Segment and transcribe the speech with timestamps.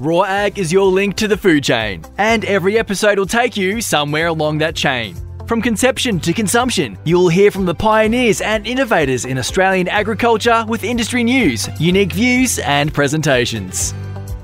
[0.00, 3.80] Raw Ag is your link to the food chain, and every episode will take you
[3.80, 5.16] somewhere along that chain.
[5.48, 10.84] From conception to consumption, you'll hear from the pioneers and innovators in Australian agriculture with
[10.84, 13.92] industry news, unique views, and presentations.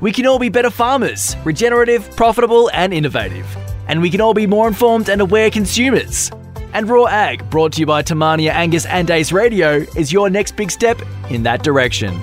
[0.00, 3.46] We can all be better farmers, regenerative, profitable, and innovative.
[3.86, 6.32] And we can all be more informed and aware consumers.
[6.72, 10.28] And Raw Ag, brought to you by Te Mania Angus and Ace Radio, is your
[10.30, 12.20] next big step in that direction.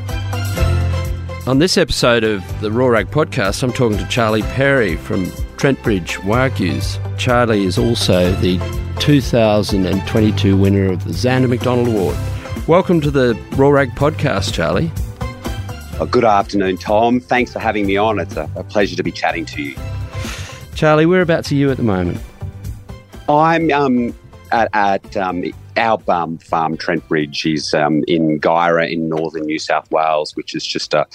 [1.48, 5.26] On this episode of the Raw Ag podcast, I'm talking to Charlie Perry from
[5.58, 7.00] Trentbridge Wagyus.
[7.18, 8.60] Charlie is also the
[9.00, 12.16] 2022 winner of the Zanda McDonald Award.
[12.68, 14.92] Welcome to the Raw Ag podcast, Charlie.
[16.00, 17.20] Oh, good afternoon, Tom.
[17.20, 18.20] Thanks for having me on.
[18.20, 19.76] It's a, a pleasure to be chatting to you.
[20.76, 22.20] Charlie, whereabouts are you at the moment?
[23.28, 24.16] I'm um,
[24.52, 25.44] at, at um,
[25.78, 30.66] our um, farm, Trentbridge, is um, in Guyra in northern New South Wales, which is
[30.66, 31.08] just a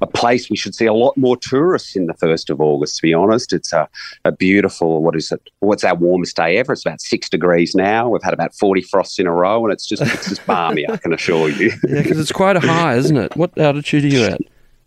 [0.00, 3.02] a place we should see a lot more tourists in the 1st of August, to
[3.02, 3.52] be honest.
[3.52, 3.88] It's a,
[4.24, 5.40] a beautiful, what is it?
[5.60, 6.72] What's our warmest day ever?
[6.72, 8.08] It's about six degrees now.
[8.08, 10.96] We've had about 40 frosts in a row, and it's just, it's just balmy, I
[10.98, 11.72] can assure you.
[11.88, 13.36] yeah, because it's quite a high, isn't it?
[13.36, 14.40] What altitude are you at?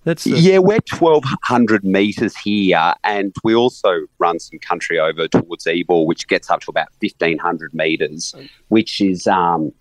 [0.09, 0.31] That's the...
[0.31, 6.27] Yeah, we're 1,200 metres here, and we also run some country over towards Ebor, which
[6.27, 8.33] gets up to about 1,500 metres,
[8.69, 9.71] which is um,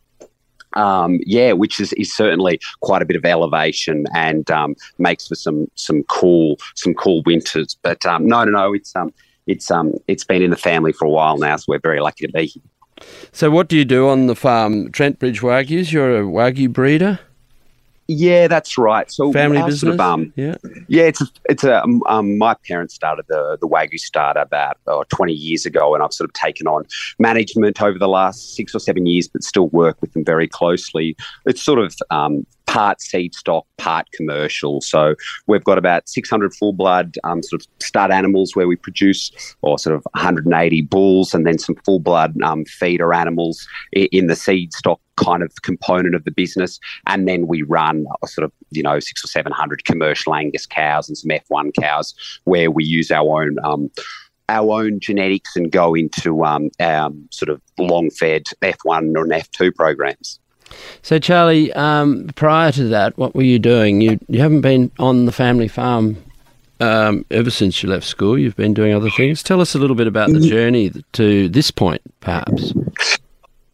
[0.75, 5.35] um, yeah, which is, is certainly quite a bit of elevation and um, makes for
[5.35, 7.79] some some cool some cool winters.
[7.81, 9.15] But um, no, no, no, it's um
[9.47, 12.27] it's um it's been in the family for a while now, so we're very lucky
[12.27, 12.63] to be here.
[13.33, 15.91] So, what do you do on the farm, Trentbridge Wagyus?
[15.91, 17.19] You're a Wagyu breeder.
[18.11, 19.11] Yeah, that's right.
[19.13, 19.81] So family business.
[19.81, 20.55] Sort of, um, yeah,
[20.89, 21.03] yeah.
[21.03, 21.85] It's a, it's a.
[21.85, 26.03] Um, um, my parents started the the Wagyu starter about oh, twenty years ago, and
[26.03, 26.87] I've sort of taken on
[27.19, 31.19] management over the last six or seven years, but still work with them very closely.
[31.45, 34.81] It's sort of um, part seed stock, part commercial.
[34.81, 35.15] So
[35.47, 39.79] we've got about 600 full blood um, sort of stud animals where we produce, or
[39.79, 44.73] sort of 180 bulls, and then some full blood um, feeder animals in the seed
[44.73, 46.79] stock kind of component of the business.
[47.07, 51.09] And then we run a sort of, you know, six or 700 commercial Angus cows
[51.09, 52.15] and some F1 cows
[52.45, 53.57] where we use our own.
[53.65, 53.91] Um,
[54.51, 56.71] our own genetics and go into um,
[57.31, 60.41] sort of long fed F1 or F2 programs.
[61.03, 64.01] So, Charlie, um, prior to that, what were you doing?
[64.01, 66.17] You you haven't been on the family farm
[66.81, 68.39] um, ever since you left school.
[68.39, 69.43] You've been doing other things.
[69.43, 72.73] Tell us a little bit about the journey to this point, perhaps.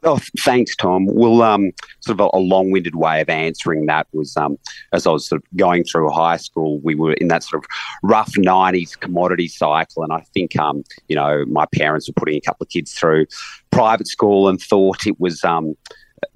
[0.07, 1.07] Oh, thanks, Tom.
[1.07, 4.59] Well, um, sort of a, a, long-winded way of answering that was um,
[4.93, 7.71] as I was sort of going through high school, we were in that sort of
[8.03, 12.41] rough '90s commodity cycle, and I think um, you know my parents were putting a
[12.43, 13.27] couple of kids through
[13.71, 15.75] private school and thought it was um,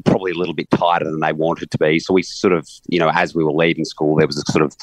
[0.04, 1.99] probably a little bit tighter than they wanted to be.
[1.99, 4.65] So we sort of, you know, as we were leaving school, there was a sort
[4.65, 4.76] of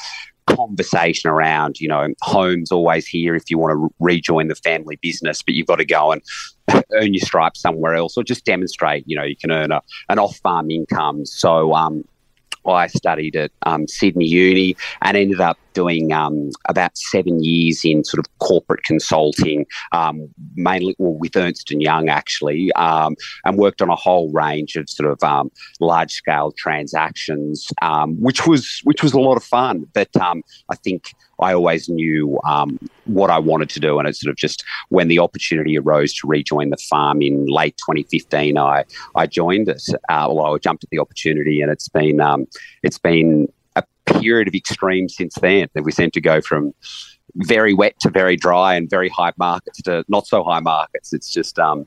[0.48, 5.42] conversation around, you know, home's always here if you want to rejoin the family business,
[5.42, 6.22] but you've got to go and
[6.94, 10.20] earn your stripes somewhere else or just demonstrate, you know, you can earn a, an
[10.20, 11.26] off farm income.
[11.26, 12.04] So, um,
[12.68, 18.04] I studied at um, Sydney Uni and ended up doing um, about seven years in
[18.04, 23.82] sort of corporate consulting, um, mainly well, with Ernst and Young actually, um, and worked
[23.82, 29.04] on a whole range of sort of um, large scale transactions, um, which was which
[29.04, 29.86] was a lot of fun.
[29.94, 34.32] But I think I always knew um, what I wanted to do, and it's sort
[34.32, 38.86] of just when the opportunity arose to rejoin the farm in late 2015, I
[39.16, 39.84] I joined it.
[40.10, 42.48] Uh, well, I jumped at the opportunity, and it's been um,
[42.84, 45.68] it's been a period of extreme since then.
[45.74, 46.74] That we seem to go from
[47.38, 51.14] very wet to very dry and very high markets to not so high markets.
[51.14, 51.86] It's just um,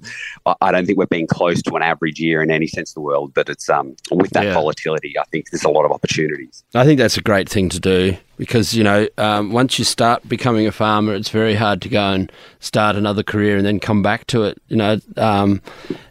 [0.60, 3.00] I don't think we're being close to an average year in any sense of the
[3.00, 3.32] world.
[3.34, 4.54] But it's um, with that yeah.
[4.54, 6.64] volatility, I think there's a lot of opportunities.
[6.75, 10.26] I think that's a great thing to do because you know um, once you start
[10.28, 14.03] becoming a farmer, it's very hard to go and start another career and then come
[14.03, 14.60] back to it.
[14.69, 15.62] You know, um,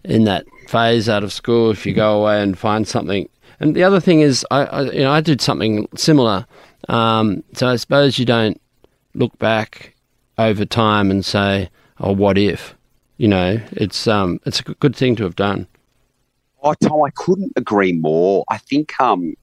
[0.04, 3.30] in that phase out of school, if you go away and find something.
[3.60, 6.46] And the other thing is, I, I you know I did something similar.
[6.90, 8.62] Um, so I suppose you don't
[9.18, 9.96] look back
[10.38, 11.70] over time and say,
[12.00, 12.76] "Oh, what if?"
[13.18, 15.68] You know, it's um, it's a good thing to have done.
[16.64, 18.44] Oh, Tom, I couldn't agree more.
[18.50, 19.36] I think, um,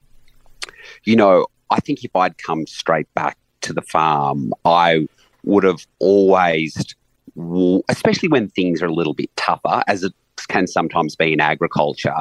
[1.04, 5.06] you know, I think if I'd come straight back to the farm, I
[5.44, 6.94] would have always,
[7.88, 10.12] especially when things are a little bit tougher, as it
[10.48, 12.16] can sometimes be in agriculture,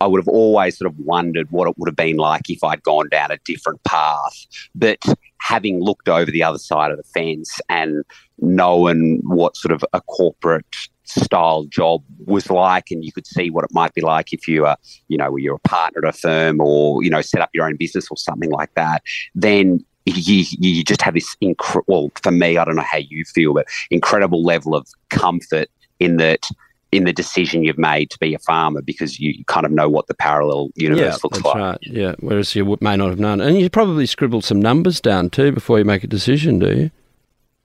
[0.00, 2.82] I would have always sort of wondered what it would have been like if I'd
[2.82, 4.46] gone down a different path.
[4.74, 4.98] But
[5.46, 8.04] having looked over the other side of the fence and
[8.38, 13.64] knowing what sort of a corporate style job was like and you could see what
[13.64, 14.76] it might be like if you are
[15.06, 17.76] you know you're a partner at a firm or you know set up your own
[17.76, 19.02] business or something like that
[19.34, 23.24] then you, you just have this incredible, well, for me, I don't know how you
[23.24, 25.68] feel, but incredible level of comfort
[25.98, 26.48] in that
[26.92, 30.06] in the decision you've made to be a farmer because you kind of know what
[30.06, 31.56] the parallel universe yeah, looks that's like.
[31.56, 31.78] Right.
[31.82, 33.40] Yeah, whereas you may not have known.
[33.40, 36.90] And you probably scribbled some numbers down too before you make a decision, do you?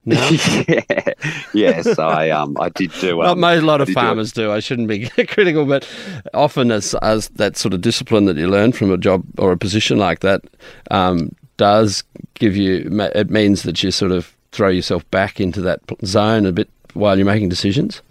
[0.04, 0.16] No?
[0.68, 1.12] yeah.
[1.54, 3.22] Yes, I um I did do.
[3.22, 4.52] Um, Not a lot of farmers do, do.
[4.52, 5.88] I shouldn't be critical, but
[6.34, 9.56] often as as that sort of discipline that you learn from a job or a
[9.56, 10.42] position like that
[10.90, 12.02] um, does
[12.34, 12.88] give you.
[13.14, 17.16] It means that you sort of throw yourself back into that zone a bit while
[17.16, 18.02] you're making decisions.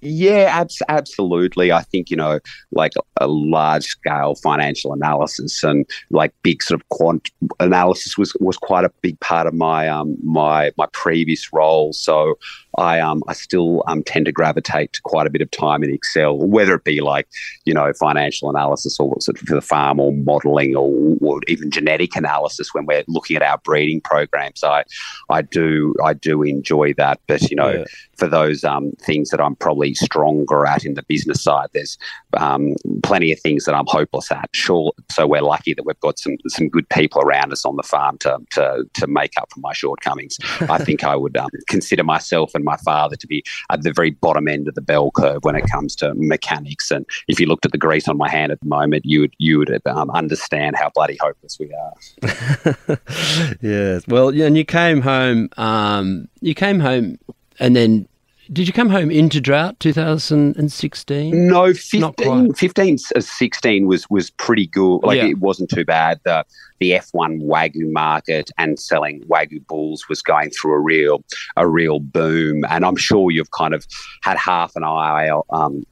[0.00, 1.72] Yeah, abs- absolutely.
[1.72, 2.38] I think, you know,
[2.70, 8.56] like a large scale financial analysis and like big sort of quant analysis was, was
[8.56, 11.92] quite a big part of my um my my previous role.
[11.92, 12.38] So
[12.76, 15.92] I um I still um tend to gravitate to quite a bit of time in
[15.92, 17.28] Excel, whether it be like,
[17.64, 21.70] you know, financial analysis or sort of for the farm or modeling or, or even
[21.70, 24.62] genetic analysis when we're looking at our breeding programs.
[24.62, 24.84] I
[25.30, 27.20] I do I do enjoy that.
[27.26, 27.84] But, you know, yeah.
[28.16, 31.68] for those um things that I'm probably stronger at in the business side.
[31.72, 31.98] There's
[32.36, 34.48] um, plenty of things that I'm hopeless at.
[34.52, 37.82] Sure, so we're lucky that we've got some some good people around us on the
[37.82, 40.38] farm to to to make up for my shortcomings.
[40.60, 44.10] I think I would um, consider myself and my father to be at the very
[44.10, 46.90] bottom end of the bell curve when it comes to mechanics.
[46.90, 49.34] And if you looked at the grease on my hand at the moment, you would
[49.38, 52.98] you would um, understand how bloody hopeless we are.
[53.62, 54.06] yes.
[54.06, 55.48] Well, yeah, and you came home.
[55.56, 57.18] Um, you came home,
[57.60, 58.07] and then
[58.52, 61.46] did you come home into drought 2016?
[61.46, 64.98] No, 15, 15 uh, 16 was was pretty good.
[64.98, 65.26] Like yeah.
[65.26, 66.20] it wasn't too bad.
[66.24, 66.44] The
[66.78, 71.22] the F1 Wagyu market and selling Wagyu bulls was going through a real
[71.56, 72.64] a real boom.
[72.68, 73.86] And I'm sure you've kind of
[74.22, 75.84] had half an eye um,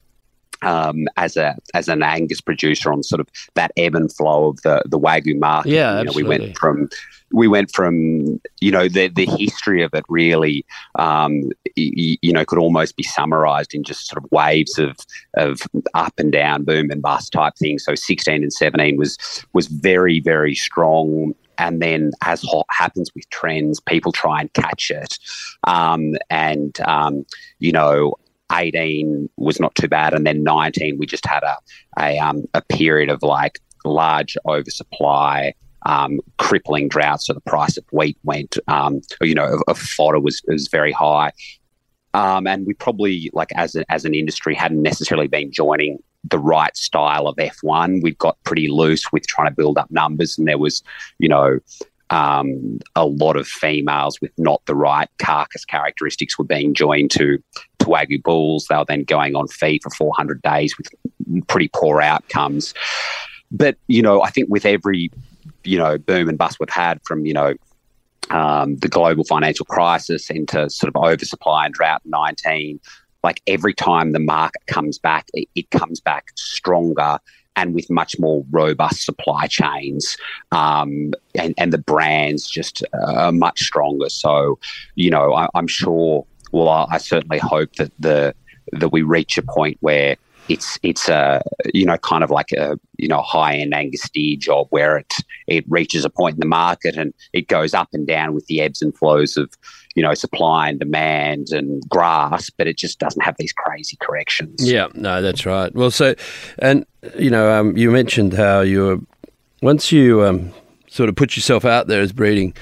[0.61, 4.61] um, as a as an Angus producer on sort of that ebb and flow of
[4.63, 5.71] the the Wagyu market.
[5.71, 6.89] Yeah, you know, we went from
[7.31, 10.65] we went from you know the the history of it really
[10.95, 14.97] um, you, you know could almost be summarized in just sort of waves of
[15.35, 15.61] of
[15.93, 17.83] up and down boom and bust type things.
[17.83, 19.17] So 16 and 17 was
[19.53, 21.33] was very very strong.
[21.59, 25.17] And then as happens with trends people try and catch it.
[25.63, 27.25] Um, and um,
[27.59, 28.15] you know
[28.51, 30.13] 18 was not too bad.
[30.13, 31.57] And then 19 we just had a
[31.99, 35.53] a, um, a period of like large oversupply
[35.87, 37.21] um, crippling drought.
[37.21, 40.91] So the price of wheat went, um, you know, of, of, fodder was, was very
[40.91, 41.31] high.
[42.13, 46.39] Um, and we probably, like as, a, as an industry, hadn't necessarily been joining the
[46.39, 48.03] right style of F1.
[48.03, 50.83] We'd got pretty loose with trying to build up numbers, and there was,
[51.19, 51.59] you know,
[52.09, 57.37] um, a lot of females with not the right carcass characteristics were being joined to
[57.79, 58.65] to Wagyu bulls.
[58.69, 60.87] They were then going on feed for 400 days with
[61.47, 62.73] pretty poor outcomes.
[63.51, 65.11] But you know, I think with every
[65.63, 67.53] you know boom and bust we've had from you know
[68.29, 72.79] um, the global financial crisis into sort of oversupply and drought 19
[73.23, 77.19] like every time the market comes back it, it comes back stronger
[77.57, 80.15] and with much more robust supply chains
[80.51, 84.09] um, and, and the brands just are much stronger.
[84.09, 84.59] So
[84.95, 88.33] you know I, am sure well I, I certainly hope that the
[88.71, 90.15] that we reach a point where
[90.49, 91.41] it's it's a
[91.73, 95.13] you know kind of like a you know high end Angus steer job where it
[95.47, 98.61] it reaches a point in the market and it goes up and down with the
[98.61, 99.49] ebbs and flows of
[99.95, 104.69] you know supply and demand and grass, but it just doesn't have these crazy corrections.
[104.69, 105.73] Yeah, no, that's right.
[105.73, 106.15] Well, so
[106.59, 106.85] and
[107.17, 108.97] you know um, you mentioned how you were
[109.61, 110.53] once you um,
[110.87, 112.53] sort of put yourself out there as breeding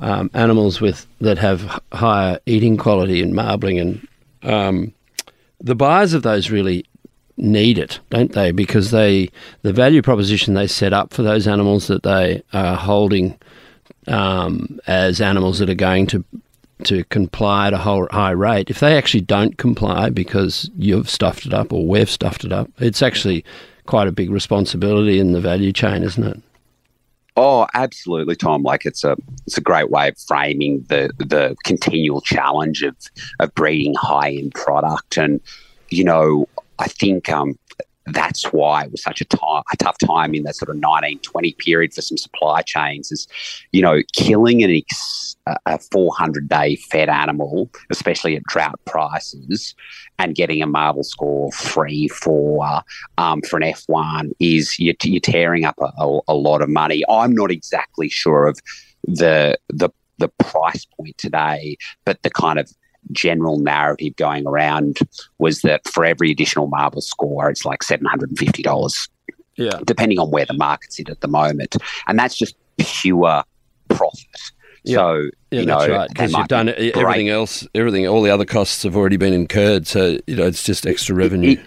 [0.00, 4.08] um, animals with that have higher eating quality and marbling and
[4.42, 4.92] um,
[5.60, 6.84] the buyers of those really
[7.40, 8.52] need it, don't they?
[8.52, 9.30] Because they
[9.62, 13.38] the value proposition they set up for those animals that they are holding
[14.06, 16.24] um, as animals that are going to
[16.84, 18.70] to comply at a high rate.
[18.70, 22.70] If they actually don't comply because you've stuffed it up or we've stuffed it up,
[22.78, 23.44] it's actually
[23.86, 26.40] quite a big responsibility in the value chain, isn't it?
[27.36, 28.62] Oh, absolutely, Tom.
[28.62, 29.16] Like it's a
[29.46, 32.96] it's a great way of framing the the continual challenge of
[33.38, 35.40] of breeding high end product, and
[35.90, 36.48] you know
[36.80, 37.56] I think um,
[38.06, 42.00] that's why it was such a, tough time in that sort of 1920 period for
[42.00, 43.28] some supply chains is,
[43.72, 49.74] you know, killing an ex, a 400 day fed animal, especially at drought prices,
[50.18, 52.82] and getting a marble score three, four
[53.18, 57.02] um, for an F1 is you're, you're tearing up a, a, a lot of money.
[57.08, 58.58] I'm not exactly sure of
[59.04, 62.70] the the the price point today, but the kind of
[63.12, 64.98] general narrative going around
[65.38, 69.08] was that for every additional marble score, it's like seven hundred and fifty dollars.
[69.56, 71.76] Yeah, depending on where the market's in at the moment,
[72.06, 73.42] and that's just pure
[73.88, 74.26] profit.
[74.84, 74.94] Yeah.
[74.96, 76.08] So Yeah, you that's know, right.
[76.08, 79.34] Because you've done it, break- everything else, everything, all the other costs have already been
[79.34, 79.86] incurred.
[79.86, 81.50] So you know, it's just extra revenue.
[81.50, 81.60] E-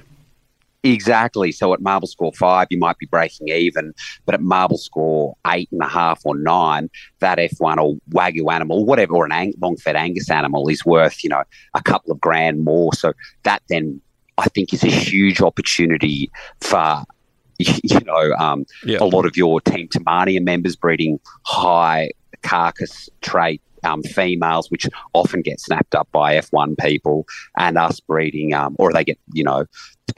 [0.83, 1.51] Exactly.
[1.53, 3.93] So at marble score five, you might be breaking even,
[4.25, 8.85] but at marble score eight and a half or nine, that F1 or Wagyu animal,
[8.85, 12.19] whatever, or an ang- long fed Angus animal is worth, you know, a couple of
[12.19, 12.93] grand more.
[12.93, 13.13] So
[13.43, 14.01] that then
[14.37, 17.03] I think is a huge opportunity for,
[17.59, 18.97] you know, um, Yeah.
[18.99, 22.11] a lot of your Team Te Mania members breeding high
[22.41, 27.25] carcass trait um, females, which often get snapped up by F1 people,
[27.57, 29.65] and us breeding, um, or they get, you know,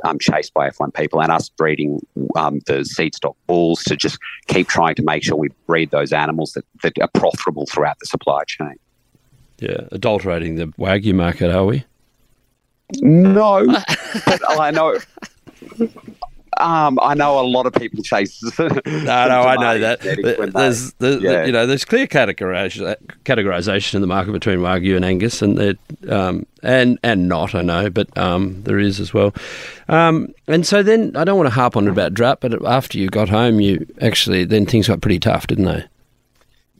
[0.03, 2.00] um, chased by F1 people, and us breeding
[2.36, 4.17] um, the seed stock bulls to just
[4.48, 8.05] keep trying to make sure we breed those animals that, that are profitable throughout the
[8.05, 8.75] supply chain.
[9.60, 11.86] Yeah, adulterating the wagyu market, are we?
[13.01, 13.65] No,
[14.25, 15.00] but I know.
[16.58, 18.42] Um, I know a lot of people chase.
[18.86, 20.02] No, no, I know that.
[20.54, 21.46] There's, there's yeah.
[21.46, 25.78] you know, there's clear categorization, in the market between wagyu and Angus, and
[26.10, 27.54] um, and and not.
[27.54, 29.34] I know, but um, there is as well.
[29.90, 33.10] Um, and so then I don't want to harp on about drought, but after you
[33.10, 35.86] got home, you actually then things got pretty tough, didn't they?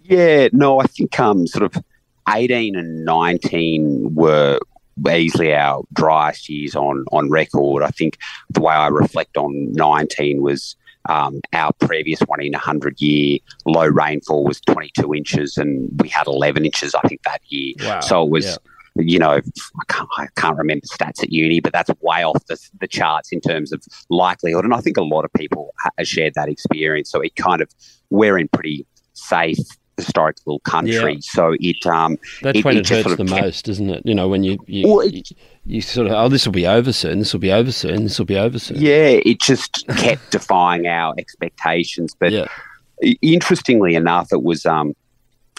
[0.03, 1.84] Yeah, no, I think um, sort of
[2.29, 4.60] 18 and 19 were
[5.09, 7.83] easily our driest years on, on record.
[7.83, 8.17] I think
[8.49, 10.75] the way I reflect on 19 was
[11.09, 16.09] um, our previous one in a 100 year low rainfall was 22 inches, and we
[16.09, 17.73] had 11 inches, I think, that year.
[17.81, 17.99] Wow.
[18.01, 18.45] So it was.
[18.45, 18.55] Yeah.
[18.97, 22.57] You know, I can't, I can't remember stats at uni, but that's way off the,
[22.79, 24.63] the charts in terms of likelihood.
[24.63, 27.11] And I think a lot of people ha- shared that experience.
[27.11, 27.69] So it kind of,
[28.09, 29.57] we're in pretty safe
[29.97, 31.13] historical country.
[31.13, 31.19] Yeah.
[31.21, 34.01] So it um That's It- when it it, hurts sort of the most, isn't it?
[34.05, 35.31] You know, when you you, Well, it-
[35.65, 37.19] you sort of oh, this will be over soon.
[37.19, 38.03] This will be over soon.
[38.03, 38.77] This will be over soon.
[38.81, 42.15] yeah, it just kept defying our expectations.
[42.19, 42.47] But Yeah.
[43.21, 44.93] interestingly enough, it was um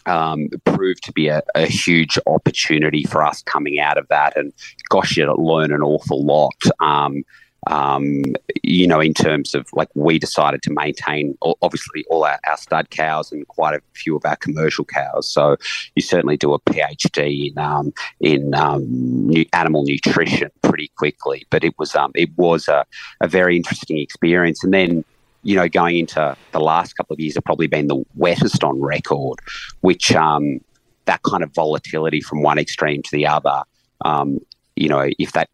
[0.06, 4.36] um, proved to be a, a huge opportunity for us coming out of that.
[4.36, 4.52] And
[4.88, 6.54] gosh, you learn an awful lot.
[6.80, 7.24] Um,
[7.68, 8.22] um,
[8.62, 12.90] you know, in terms of like we decided to maintain obviously all our, our stud
[12.90, 15.28] cows and quite a few of our commercial cows.
[15.28, 15.56] So
[15.94, 21.46] you certainly do a PhD in um, in um, animal nutrition pretty quickly.
[21.50, 22.84] But it was um, it was a,
[23.20, 24.62] a very interesting experience.
[24.62, 25.04] And then
[25.42, 28.80] you know, going into the last couple of years have probably been the wettest on
[28.80, 29.38] record,
[29.80, 30.60] which um,
[31.04, 33.62] that kind of volatility from one extreme to the other,
[34.04, 34.40] um,
[34.74, 35.48] you know, if that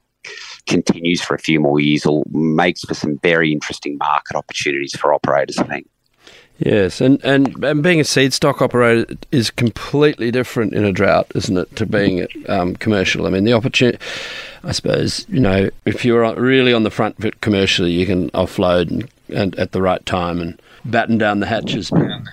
[0.66, 5.12] continues for a few more years, will makes for some very interesting market opportunities for
[5.12, 5.58] operators.
[5.58, 5.88] I think.
[6.58, 11.26] Yes, and, and, and being a seed stock operator is completely different in a drought,
[11.34, 13.26] isn't it, to being um, commercial?
[13.26, 13.98] I mean, the opportunity,
[14.62, 18.90] I suppose, you know, if you're really on the front foot commercially, you can offload
[18.90, 21.90] and, and at the right time and batten down the hatches.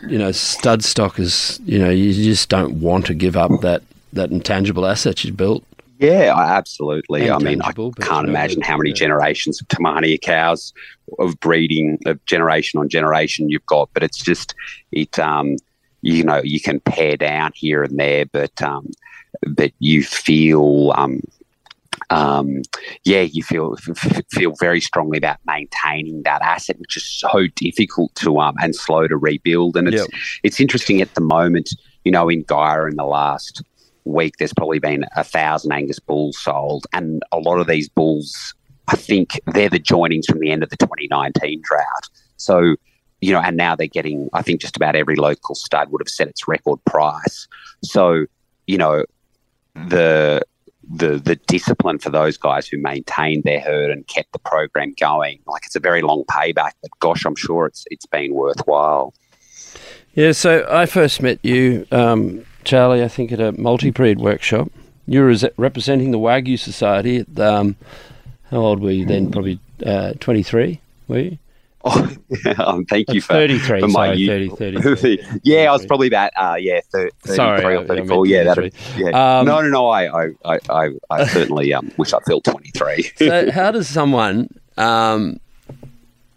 [0.08, 3.82] You know, stud stock is, you know, you just don't want to give up that,
[4.14, 5.64] that intangible asset you've built.
[6.00, 7.28] Yeah, absolutely.
[7.28, 10.74] And I mean, I can't imagine how many generations of Te Mania cows
[11.20, 14.56] of breeding of generation on generation you've got, but it's just
[14.94, 15.20] it.
[15.20, 15.58] Um,
[16.02, 18.88] you know, you can pare down here and there, but um,
[19.48, 20.94] but you feel.
[20.96, 21.22] Um,
[22.12, 22.62] um,
[23.04, 23.76] yeah, you feel
[24.32, 29.06] feel very strongly about maintaining that asset, which is so difficult to um and slow
[29.06, 29.76] to rebuild.
[29.76, 30.08] And it's Yep.
[30.44, 31.72] it's interesting at the moment.
[32.06, 33.62] You know, in Guyra in the last
[34.06, 38.54] week, there's probably been a thousand Angus bulls sold, and a lot of these bulls,
[38.88, 42.10] I think, they're the joinings from the end of the 2019 drought.
[42.38, 42.76] So,
[43.22, 44.30] you know, and now they're getting.
[44.34, 47.48] I think just about every local stud would have set its record price.
[47.84, 48.26] So,
[48.68, 49.04] you know,
[49.76, 50.42] the
[50.92, 55.40] the the discipline for those guys who maintained their herd and kept the program going,
[55.46, 56.72] like it's a very long payback.
[56.82, 59.14] But gosh, I'm sure it's it's been worthwhile.
[60.14, 64.70] Yeah, so I first met you, um, Charlie, I think at a multi-breed workshop.
[65.08, 67.18] You were representing the Wagyu Society.
[67.18, 67.76] At, um,
[68.52, 69.32] how old were you then?
[69.32, 71.38] Probably uh, 23, were you?
[71.86, 72.06] Oh,
[72.58, 75.40] um, thank you Uh, for 33, for my sorry, youth- 30, 30.
[75.44, 78.26] yeah, I was probably about uh, yeah, thir- 33 Sorry, or 34.
[78.28, 79.02] Yeah, that, 23.
[79.06, 79.40] yeah.
[79.40, 79.88] Um, no, no, no.
[79.88, 83.04] I, I, I, I, I certainly um, wish I felt 23.
[83.16, 85.40] so how does someone um,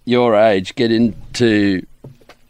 [0.04, 1.84] your age get into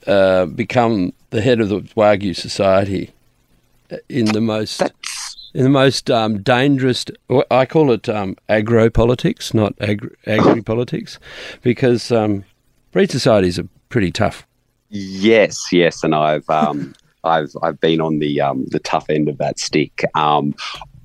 [0.07, 3.11] uh, become the head of the Wagyu Society
[4.09, 7.05] in the most That's in the most um, dangerous.
[7.51, 11.19] I call it um, agro politics, not agri, agri politics,
[11.63, 12.45] because um,
[12.91, 14.47] breed societies are pretty tough.
[14.89, 16.95] Yes, yes, and I've um,
[17.25, 20.05] I've I've been on the um, the tough end of that stick.
[20.15, 20.55] Um,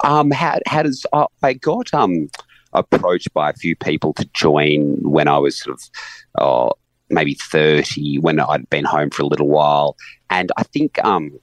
[0.03, 2.29] um, how how does I, I got um
[2.73, 5.89] approached by a few people to join when I was sort of
[6.35, 6.73] uh,
[7.09, 9.97] maybe thirty when I'd been home for a little while,
[10.29, 11.37] and I think um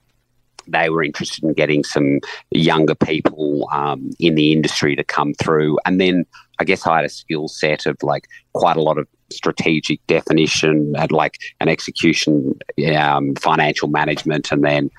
[0.67, 5.79] they were interested in getting some younger people um, in the industry to come through.
[5.85, 6.27] And then
[6.59, 10.95] I guess I had a skill set of like quite a lot of strategic definition
[10.97, 12.59] and like an execution,
[12.97, 14.91] um, financial management, and then.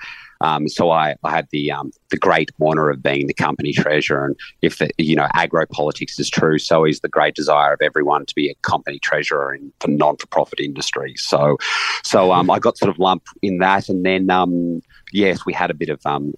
[0.42, 4.26] Um, so I, I had the um, the great honour of being the company treasurer,
[4.26, 7.80] and if the, you know agro politics is true, so is the great desire of
[7.80, 11.14] everyone to be a company treasurer in the non for profit industry.
[11.16, 11.56] So,
[12.04, 14.82] so um, I got sort of lumped in that, and then um,
[15.16, 16.34] yes, we had a bit of um,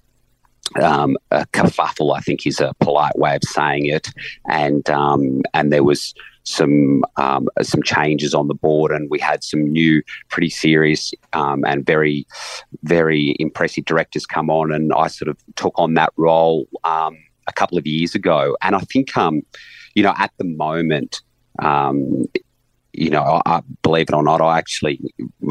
[0.80, 4.08] um, a kerfuffle, I think is a polite way of saying it,
[4.48, 9.42] and um, and there was some um, some changes on the board, and we had
[9.42, 12.26] some new, pretty serious um, and very
[12.84, 17.16] very impressive directors come on, and I sort of took on that role um,
[17.48, 19.42] a couple of years ago, and I think um,
[19.94, 21.20] you know at the moment.
[22.94, 24.98] you know, I, I, believe it or not, I actually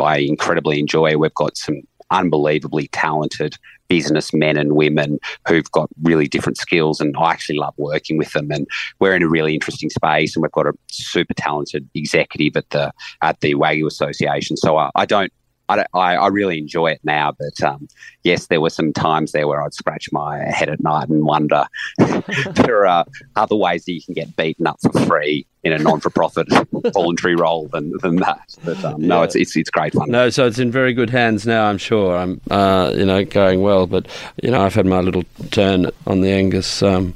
[0.02, 1.16] I incredibly enjoy.
[1.16, 1.82] We've got some
[2.12, 8.18] unbelievably talented businessmen and women who've got really different skills and I actually love working
[8.18, 8.52] with them.
[8.52, 8.68] And
[9.00, 12.92] we're in a really interesting space and we've got a super talented executive at the
[13.22, 14.58] at the Wagyu Association.
[14.58, 15.32] So I, I don't
[15.70, 17.88] I, I, I, really enjoy it now, but um,
[18.24, 21.66] yes, there were some times there where I'd scratch my head at night and wonder
[21.98, 23.06] there are
[23.36, 26.48] other ways that you can get beaten up for free in a non-for-profit
[26.94, 28.56] voluntary role than, than that.
[28.64, 30.10] But um, no, it's, it's it's great fun.
[30.10, 31.66] No, so it's in very good hands now.
[31.66, 32.18] I'm sure.
[32.18, 34.08] I'm uh, you know going well, but
[34.42, 36.82] you know I've had my little turn on the Angus.
[36.82, 37.14] Um,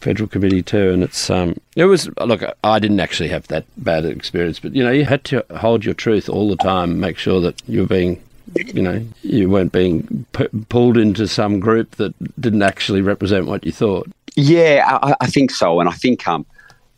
[0.00, 2.42] federal committee too, and it's um, it was look.
[2.64, 5.94] I didn't actually have that bad experience, but you know, you had to hold your
[5.94, 8.22] truth all the time, make sure that you were being,
[8.56, 13.64] you know, you weren't being p- pulled into some group that didn't actually represent what
[13.64, 14.10] you thought.
[14.36, 16.46] Yeah, I, I think so, and I think um,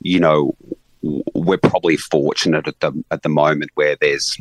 [0.03, 0.55] you know,
[1.35, 4.37] we're probably fortunate at the at the moment where there's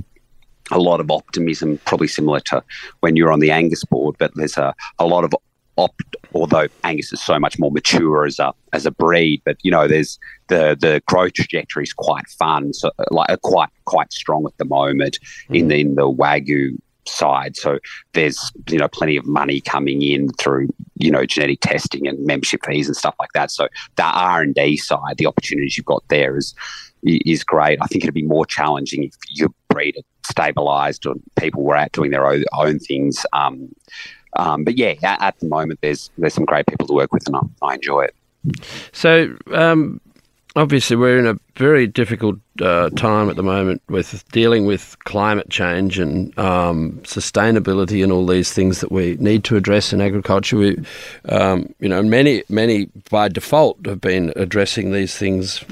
[0.71, 2.63] a lot of optimism, probably similar to
[2.99, 5.33] when you're on the Angus board, but there's a, a lot of
[5.79, 9.71] opt, although Angus is so much more mature as a as a breed, but you
[9.71, 14.57] know, there's the the growth trajectory is quite fun, so like quite quite strong at
[14.57, 15.59] the moment mm.
[15.59, 17.55] in the in the Wagyu side.
[17.55, 17.79] So
[18.13, 22.61] there's you know plenty of money coming in through you know genetic testing and membership
[22.65, 23.51] fees and stuff like that.
[23.51, 26.53] So the R and D side, the opportunities you've got there is
[27.03, 27.79] is great.
[27.81, 31.91] I think it'd be more challenging if your breed had stabilised or people were out
[31.91, 33.25] doing their own, own things.
[33.33, 33.69] Um,
[34.33, 37.25] um, but yeah, at, at, the moment, there's there's some great people to work with,
[37.27, 38.15] and I, I enjoy it.
[38.91, 39.99] So um,
[40.55, 45.49] obviously, we're in a very difficult uh, time at the moment with dealing with climate
[45.49, 50.57] change and um, sustainability and all these things that we need to address in agriculture.
[50.57, 50.77] We,
[51.27, 55.63] um, you know, many many by default have been addressing these things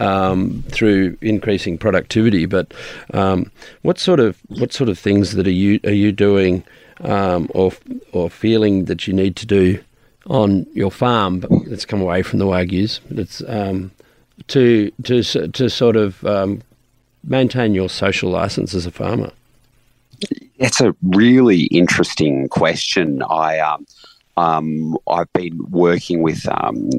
[0.00, 2.46] um, through increasing productivity.
[2.46, 2.72] But
[3.12, 3.50] um,
[3.82, 6.64] what sort of what sort of things that are you are you doing?
[7.00, 7.72] Um, or
[8.12, 9.82] or feeling that you need to do
[10.26, 11.40] on your farm.
[11.40, 13.00] But let's come away from the wagyus.
[13.10, 13.90] It's um,
[14.48, 16.62] to to to sort of um,
[17.24, 19.32] maintain your social license as a farmer.
[20.58, 23.22] It's a really interesting question.
[23.22, 23.86] I um,
[24.36, 26.90] um, I've been working with um,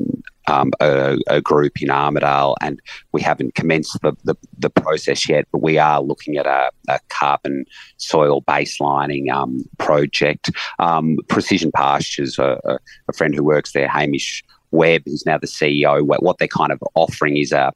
[0.49, 2.79] um, a, a, group in Armidale, and
[3.11, 6.99] we haven't commenced the, the, the process yet, but we are looking at a, a
[7.09, 7.65] carbon
[7.97, 10.51] soil baselining um, project.
[10.79, 16.01] Um, Precision Pastures, a, a, friend who works there, Hamish Webb, who's now the CEO,
[16.01, 17.71] what they're kind of offering is a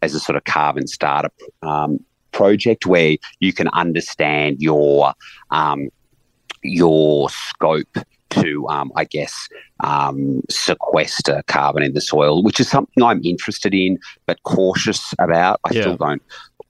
[0.00, 1.98] as a sort of carbon startup um,
[2.32, 5.12] project where you can understand your
[5.50, 5.88] um,
[6.62, 7.98] your scope
[8.30, 9.48] to, um, I guess,
[9.80, 15.60] um, sequester carbon in the soil, which is something I'm interested in but cautious about.
[15.64, 15.82] I yeah.
[15.82, 16.22] still don't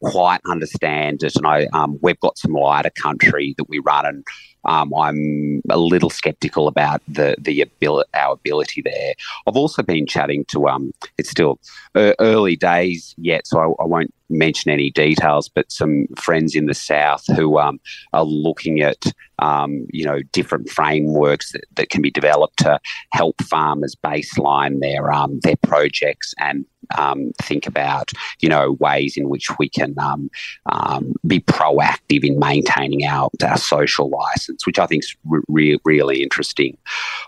[0.02, 4.24] quite understand it, and I um, we've got some wider country that we run, and
[4.64, 9.14] um, I'm a little sceptical about the the ability, our ability there.
[9.46, 11.58] I've also been chatting to um, it's still
[11.94, 16.74] early days yet, so I, I, won't mention any details, but some friends in the
[16.74, 17.80] south who um,
[18.12, 19.04] are looking at
[19.38, 22.80] um, you know different frameworks that, that can be developed to
[23.12, 26.64] help farmers baseline their um, their projects and
[26.96, 30.30] um, think about you know ways in which we can um,
[30.70, 35.16] um, be proactive in maintaining our, our social license, which I think is
[35.48, 36.76] re- really interesting.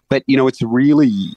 [0.08, 1.36] But you know, it's really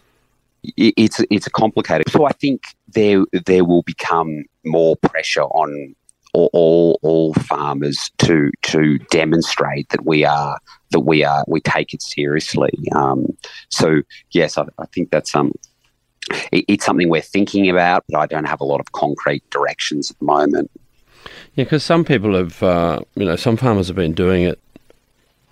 [0.78, 2.10] it's it's a complicated.
[2.10, 5.96] So I think there there will become more pressure on
[6.34, 10.58] all, all farmers to to demonstrate that we are
[10.91, 12.72] that we are we take it seriously.
[12.96, 13.38] Um,
[13.69, 15.52] so yes, I, I, think that's um
[16.52, 20.12] it, it's something we're thinking about, but I don't have a lot of concrete directions
[20.12, 20.72] at the moment.
[21.56, 24.60] Yeah, because some people have, uh, you know, some farmers have been doing it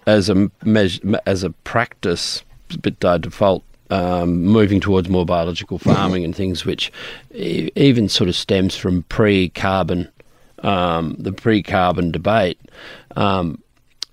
[0.06, 5.78] as a measure, as a practice, a bit by default, um, moving towards more biological
[5.78, 6.92] farming and things, which
[7.34, 10.08] even sort of stems from pre-carbon,
[10.60, 12.60] um, the pre-carbon debate.
[13.16, 13.62] Um,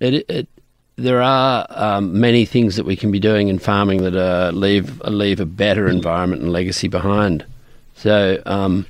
[0.01, 0.49] it, it,
[0.97, 5.01] there are um, many things that we can be doing in farming that uh, leave
[5.03, 7.45] leave a better environment and legacy behind.
[7.95, 8.87] So um,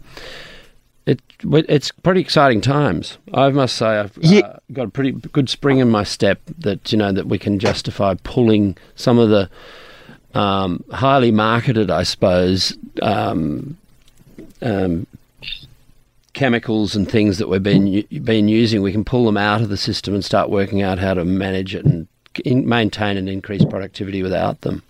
[1.44, 3.18] it's pretty exciting times.
[3.32, 4.40] I must say, I've Yeah.
[4.40, 7.58] uh, got a pretty good spring in my step that you know that we can
[7.58, 9.48] justify pulling some of the
[10.34, 13.76] um, highly marketed, I suppose, um,
[14.62, 15.06] um,
[16.34, 18.82] chemicals and things that we've been been using.
[18.82, 21.74] We can pull them out of the system and start working out how to manage
[21.74, 22.06] it and
[22.44, 24.82] in, maintain and increase productivity without them.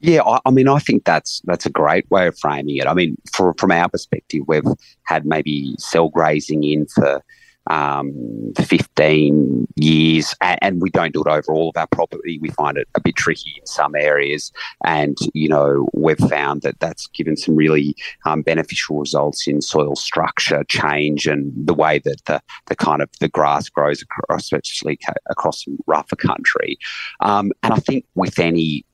[0.00, 2.86] Yeah, I, I mean, I think that's that's a great way of framing it.
[2.86, 4.64] I mean, for, from our perspective, we've
[5.04, 7.22] had maybe cell grazing in for
[7.68, 12.38] um, 15 years, and, and we don't do it over all of our property.
[12.40, 14.52] We find it a bit tricky in some areas,
[14.84, 19.96] and you know, we've found that that's given some really um, beneficial results in soil
[19.96, 24.98] structure change and the way that the the kind of the grass grows across, especially
[25.30, 26.78] across rougher country.
[27.20, 28.84] Um, and I think with any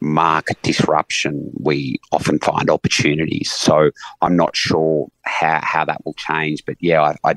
[0.00, 3.50] market disruption, we often find opportunities.
[3.52, 3.90] So
[4.22, 7.34] I'm not sure how, how that will change, but yeah, I,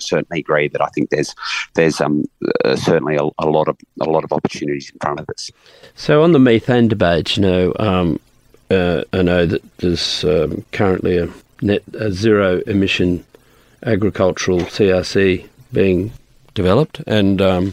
[0.00, 1.34] certainly agree that I think there's
[1.74, 2.24] there's um
[2.64, 5.50] uh, certainly a, a lot of a lot of opportunities in front of us.
[5.94, 8.20] So on the methane debate, you know, um,
[8.70, 11.28] uh, I know that there's um, currently a
[11.62, 13.24] net a zero emission
[13.84, 16.12] agricultural CRC being
[16.58, 17.72] developed, and um,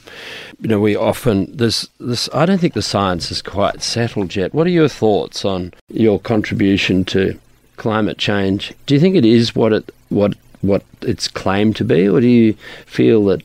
[0.61, 2.29] you know we often there's this.
[2.33, 4.53] I don't think the science is quite settled yet.
[4.53, 7.39] What are your thoughts on your contribution to
[7.77, 8.73] climate change?
[8.85, 12.27] Do you think it is what it what what it's claimed to be, or do
[12.27, 12.53] you
[12.85, 13.41] feel that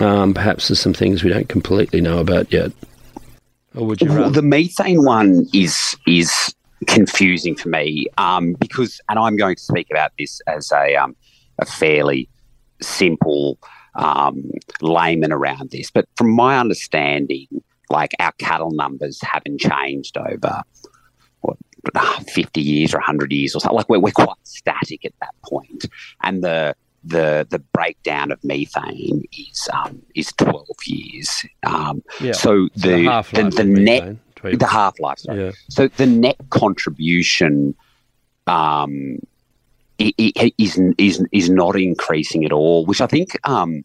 [0.00, 2.72] um, perhaps there's some things we don't completely know about yet?
[3.74, 6.32] Or would you Well, the methane one is is
[6.86, 11.14] confusing for me um, because, and I'm going to speak about this as a um,
[11.58, 12.30] a fairly
[12.80, 13.58] simple
[13.94, 14.50] um,
[14.80, 17.46] layman around this, but from my understanding,
[17.90, 20.62] like our cattle numbers haven't changed over
[21.40, 21.58] what
[22.28, 23.76] 50 years or 100 years or something.
[23.76, 25.86] Like we're, we're quite static at that point,
[26.22, 26.74] and the
[27.04, 31.44] the the breakdown of methane is um, is 12 years.
[31.64, 32.32] Um, Yeah.
[32.32, 35.20] so the the, the of net methane, the half life.
[35.24, 35.52] Yeah.
[35.68, 37.74] So the net contribution
[38.46, 39.18] um,
[40.18, 43.84] i- i- is is is not increasing at all, which I think um,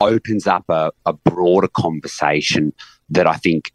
[0.00, 2.72] opens up a, a broader conversation
[3.10, 3.72] that I think.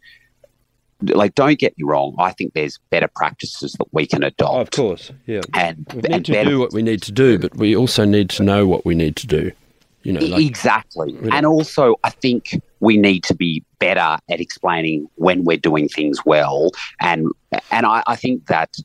[1.02, 2.14] Like, don't get me wrong.
[2.18, 5.40] I think there's better practices that we can Oh, adopt, of course, yeah.
[5.54, 8.04] and, We and need to better do what we need to do, but we also
[8.04, 9.50] need to know what we need to do.
[10.02, 11.14] You know, like, exactly.
[11.14, 15.88] Really- And also, I think we need to be better at explaining when we're doing
[15.88, 16.70] things well,
[17.00, 17.28] and
[17.70, 18.76] and I, I think that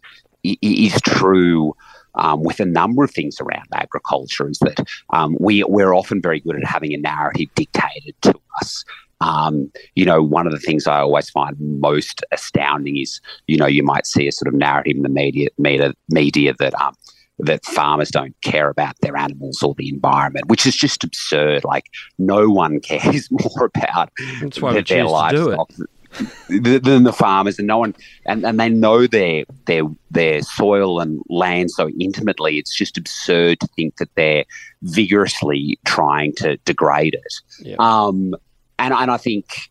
[0.43, 1.75] is true.
[2.17, 6.39] Um, with a number of things around agriculture, is that um, we we're often very
[6.39, 8.83] good at having a narrative dictated to us.
[9.21, 13.65] Um, you know, one of the things I always find most astounding is, you know,
[13.65, 16.93] you might see a sort of narrative in the media, media, media that um,
[17.39, 21.63] that farmers don't care about their animals or the environment, which is just absurd.
[21.63, 21.85] Like
[22.17, 25.89] no one cares more about that's why we their, their choose to do it.
[26.49, 31.21] Than the farmers, and no one, and, and they know their their their soil and
[31.29, 32.57] land so intimately.
[32.57, 34.45] It's just absurd to think that they're
[34.81, 37.33] vigorously trying to degrade it.
[37.59, 37.75] Yeah.
[37.79, 38.35] Um,
[38.79, 39.69] and and I think.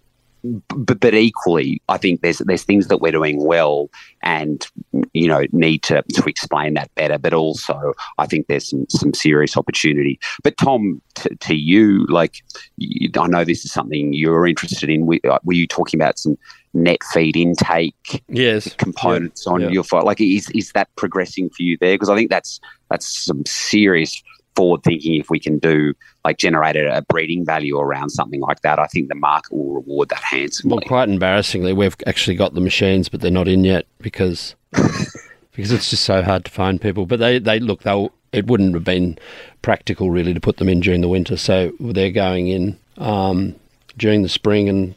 [0.68, 3.90] But, but equally, I think there's there's things that we're doing well,
[4.22, 4.66] and
[5.12, 7.18] you know need to to explain that better.
[7.18, 10.20] But also, I think there's some some serious opportunity.
[10.42, 12.42] But Tom, to, to you, like
[12.80, 15.06] I know this is something you're interested in.
[15.06, 16.36] Were, uh, were you talking about some
[16.74, 18.74] net feed intake Yes.
[18.74, 19.68] components on yeah.
[19.68, 20.04] your fight?
[20.04, 21.94] Like, is is that progressing for you there?
[21.94, 24.22] Because I think that's that's some serious
[24.54, 25.14] forward thinking.
[25.14, 29.08] If we can do like generate a, breeding value around something like that, I think
[29.08, 30.74] the market will reward that handsomely.
[30.76, 35.72] Well, quite embarrassingly, we've actually got the machines, but they're not in yet because because
[35.72, 37.06] it's just so hard to find people.
[37.06, 39.18] But they they look they'll it wouldn't have been
[39.62, 43.54] practical really to put them in during the winter, so they're going in um,
[43.96, 44.94] during the spring and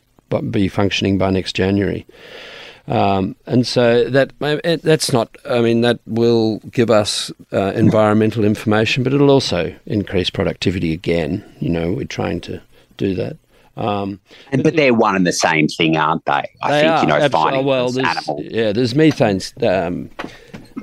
[0.52, 2.06] be functioning by next January.
[2.88, 4.32] Um, and so that
[4.82, 5.36] that's not.
[5.46, 11.44] I mean, that will give us uh, environmental information, but it'll also increase productivity again.
[11.60, 12.62] You know, we're trying to
[12.96, 13.38] do that.
[13.76, 14.20] Um,
[14.52, 16.50] and, but they're one and the same thing, aren't they?
[16.64, 18.42] I they think are, you know finding well, animal.
[18.42, 20.10] yeah, there's methane um,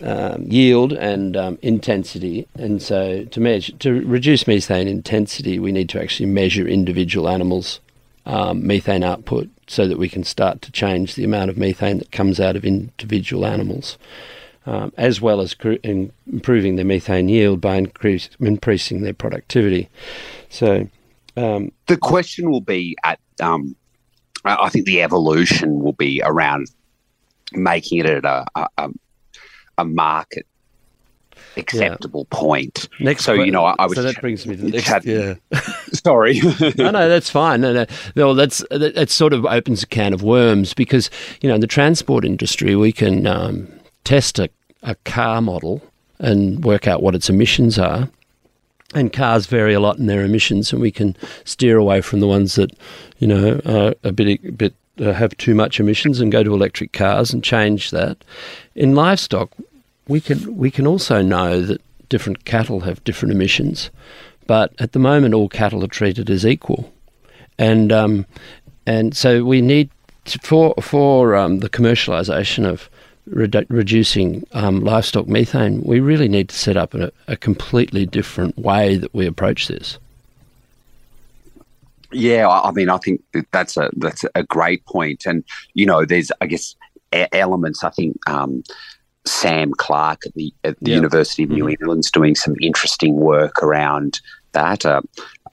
[0.03, 5.89] um, yield and um, intensity, and so to measure to reduce methane intensity, we need
[5.89, 7.81] to actually measure individual animals
[8.27, 12.13] um, methane output so that we can start to change the amount of methane that
[12.13, 13.99] comes out of individual animals,
[14.67, 19.89] um, as well as cr- improving their methane yield by increase, increasing their productivity.
[20.49, 20.89] So
[21.37, 23.75] um, the question will be at, um,
[24.45, 26.71] I think the evolution will be around
[27.53, 28.91] making it a, a,
[29.79, 30.47] a market
[31.57, 32.39] acceptable yeah.
[32.39, 32.89] point.
[33.01, 33.97] Next, so you know, I, I was.
[33.97, 34.87] So that brings me to the next.
[34.87, 35.35] Had, yeah.
[35.93, 36.41] sorry.
[36.77, 37.61] no, no, that's fine.
[37.61, 37.87] No, no,
[38.17, 41.67] no, that's that sort of opens a can of worms because you know in the
[41.67, 43.69] transport industry we can um,
[44.05, 44.49] test a,
[44.83, 45.83] a car model
[46.19, 48.09] and work out what its emissions are.
[48.95, 52.29] And cars vary a lot in their emissions, and we can steer away from the
[52.29, 52.71] ones that,
[53.19, 56.55] you know, are a bit, a bit uh, have too much emissions and go to
[56.55, 58.19] electric cars and change that.
[58.75, 59.51] In livestock,
[60.09, 63.91] we can we can also know that different cattle have different emissions,
[64.47, 66.93] but at the moment all cattle are treated as equal,
[67.59, 68.27] and um,
[68.87, 69.91] and so we need
[70.27, 72.91] to, for for um, the commercialisation of
[73.31, 78.59] redu- reducing um, livestock methane, we really need to set up a, a completely different
[78.59, 79.99] way that we approach this.
[82.13, 86.31] Yeah, I mean, I think that's a that's a great point, and you know, there's
[86.41, 86.77] I guess
[87.33, 87.83] elements.
[87.83, 88.63] I think um,
[89.27, 91.71] Sam Clark at the, at the University of New mm-hmm.
[91.71, 94.21] England's doing some interesting work around
[94.53, 94.85] that.
[94.85, 95.03] Uh,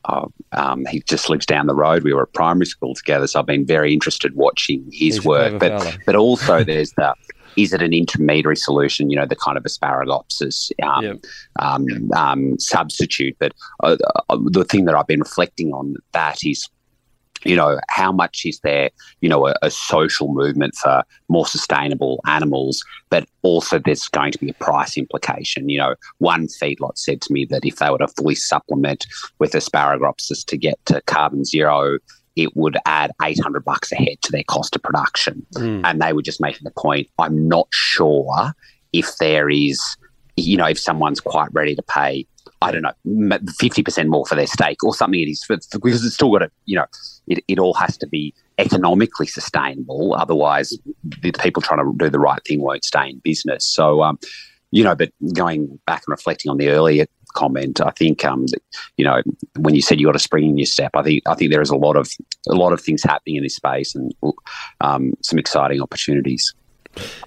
[0.06, 2.04] uh, um, he just lives down the road.
[2.04, 5.60] We were at primary school together, so I've been very interested watching his He's work.
[5.60, 7.14] But but also there's the
[7.56, 9.10] is it an intermediary solution?
[9.10, 11.18] You know, the kind of asparagopsis um, yep.
[11.60, 13.36] um, um, substitute.
[13.40, 13.54] But
[13.84, 13.98] uh,
[14.30, 16.70] uh, the thing that I've been reflecting on that is
[17.44, 18.90] you know, how much is there,
[19.22, 24.38] you know, a, a, social movement for more sustainable animals, but also there's going to
[24.38, 25.70] be a price implication.
[25.70, 29.06] You know, one feedlot said to me that if they were to fully supplement
[29.40, 31.98] with asparagopsis to get to carbon zero,
[32.36, 35.46] it would add 800 bucks a head to their cost of production.
[35.56, 35.82] Mm.
[35.84, 38.54] And they were just making the point, I'm not sure
[38.94, 39.82] if there is,
[40.38, 42.26] you know, if someone's quite ready to pay
[42.62, 45.20] I don't know, fifty percent more for their steak or something.
[45.20, 46.86] It is because it's still got to, you know,
[47.28, 50.14] it, it all has to be economically sustainable.
[50.14, 50.78] Otherwise,
[51.22, 53.66] the people trying to do the right thing won't stay in business.
[53.66, 54.20] So, um,
[54.72, 58.46] you know, but going back and reflecting on the earlier comment, I think, um,
[58.98, 59.22] you know,
[59.58, 61.62] when you said you got a spring in your step, I think I think there
[61.62, 62.10] is a lot of
[62.48, 64.14] a lot of things happening in this space and
[64.82, 66.54] um, some exciting opportunities.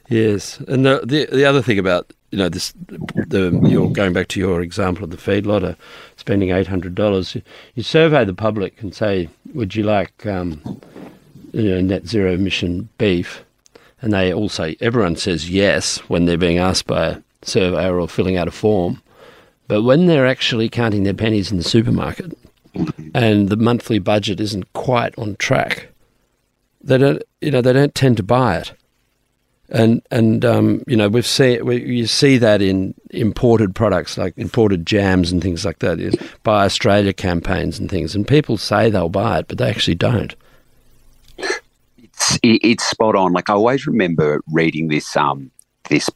[0.09, 4.27] Yes, and the, the the other thing about you know, this, the, you're going back
[4.27, 5.77] to your example of the feedlotter
[6.17, 7.37] spending eight hundred dollars.
[7.77, 10.61] You survey the public and say, "Would you like, um,
[11.53, 13.45] you know, net zero emission beef?"
[14.03, 18.09] And they all say, everyone says yes when they're being asked by a surveyor or
[18.09, 19.01] filling out a form.
[19.69, 22.37] But when they're actually counting their pennies in the supermarket
[23.15, 25.87] and the monthly budget isn't quite on track,
[26.83, 28.73] they don't, you know, they don't tend to buy it
[29.71, 34.35] and and um, you know we've seen we, you see that in imported products like
[34.37, 35.99] imported jams and things like that,
[36.43, 40.35] buy Australia campaigns and things, and people say they'll buy it, but they actually don't.
[41.39, 43.33] It's it's spot on.
[43.33, 45.51] Like I always remember reading this um
[45.89, 46.11] this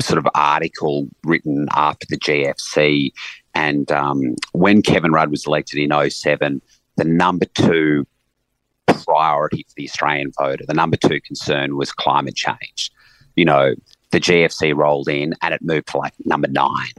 [0.00, 3.12] sort of article written after the GFC,
[3.54, 6.62] and um, when Kevin Rudd was elected in 07,
[6.96, 8.06] the number two
[8.86, 10.64] priority for the Australian voter.
[10.66, 12.90] The number two concern was climate change.
[13.36, 13.74] You know,
[14.10, 16.92] the GFC rolled in and it moved to like number nine.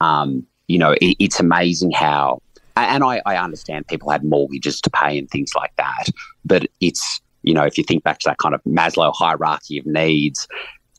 [0.00, 2.40] Um, you know, it, it's amazing how,
[2.76, 6.06] and I, I understand people had mortgages to pay and things like that,
[6.44, 9.86] but it's, you know, if you think back to that kind of Maslow hierarchy of
[9.86, 10.46] needs,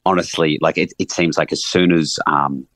[0.05, 2.67] honestly, like it, it seems like as soon as um,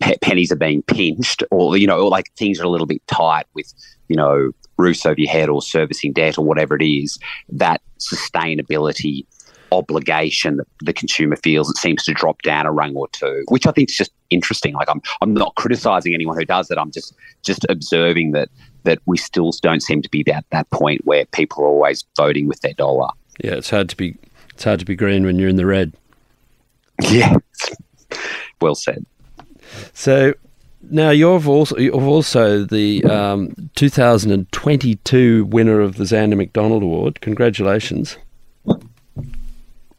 [0.00, 3.06] pe- pennies are being pinched or, you know, or like things are a little bit
[3.06, 3.72] tight with,
[4.08, 7.18] you know, roofs over your head or servicing debt or whatever it is,
[7.48, 9.24] that sustainability
[9.72, 13.66] obligation that the consumer feels it seems to drop down a rung or two, which
[13.66, 14.74] I think is just interesting.
[14.74, 16.78] Like I'm I'm not criticizing anyone who does it.
[16.78, 18.48] I'm just just observing that
[18.84, 22.46] that we still don't seem to be at that point where people are always voting
[22.46, 23.08] with their dollar.
[23.42, 24.16] Yeah, it's hard to be
[24.50, 25.92] it's hard to be green when you're in the red.
[27.02, 27.34] Yeah.
[28.62, 29.04] well said.
[29.92, 30.34] So
[30.90, 37.20] now you've also you've also the um, 2022 winner of the Zanda McDonald Award.
[37.20, 38.16] Congratulations!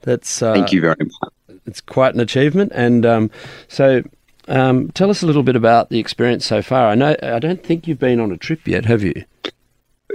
[0.01, 1.59] That's uh, thank you very much.
[1.65, 3.31] It's quite an achievement, and um,
[3.67, 4.03] so
[4.47, 6.87] um, tell us a little bit about the experience so far.
[6.87, 9.25] I know I don't think you've been on a trip yet, have you?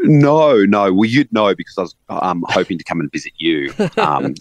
[0.05, 0.93] No, no.
[0.93, 3.73] Well, you'd know because I was um, hoping to come and visit you.
[3.99, 4.35] Um,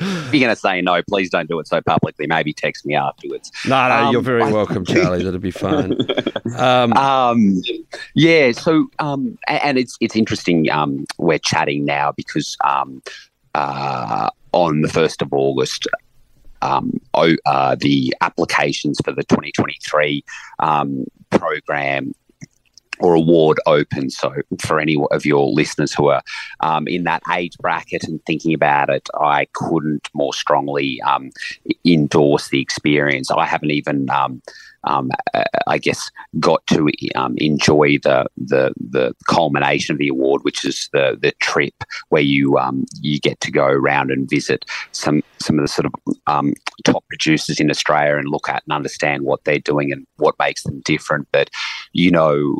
[0.00, 2.26] if you're going to say no, please don't do it so publicly.
[2.26, 3.50] Maybe text me afterwards.
[3.66, 5.22] No, no, um, you're very welcome, Charlie.
[5.22, 5.96] That'd be fine.
[6.56, 7.62] Um, um,
[8.14, 8.52] yeah.
[8.52, 10.70] So, um, and it's it's interesting.
[10.70, 13.02] Um, we're chatting now because um,
[13.54, 15.86] uh, on the first of August,
[16.62, 20.24] um, uh, the applications for the 2023
[20.58, 22.14] um, program
[23.00, 24.10] or award open.
[24.10, 26.22] So, for any of your listeners who are
[26.60, 31.30] um, in that age bracket and thinking about it, I couldn't more strongly um,
[31.84, 33.30] endorse the experience.
[33.30, 34.42] I haven't even um,
[34.86, 40.42] um, uh, I guess, got to um, enjoy the, the the culmination of the award,
[40.42, 41.74] which is the the trip
[42.08, 45.86] where you um, you get to go around and visit some some of the sort
[45.86, 45.92] of
[46.26, 50.34] um, top producers in Australia and look at and understand what they're doing and what
[50.38, 51.28] makes them different.
[51.32, 51.50] But
[51.92, 52.58] you know,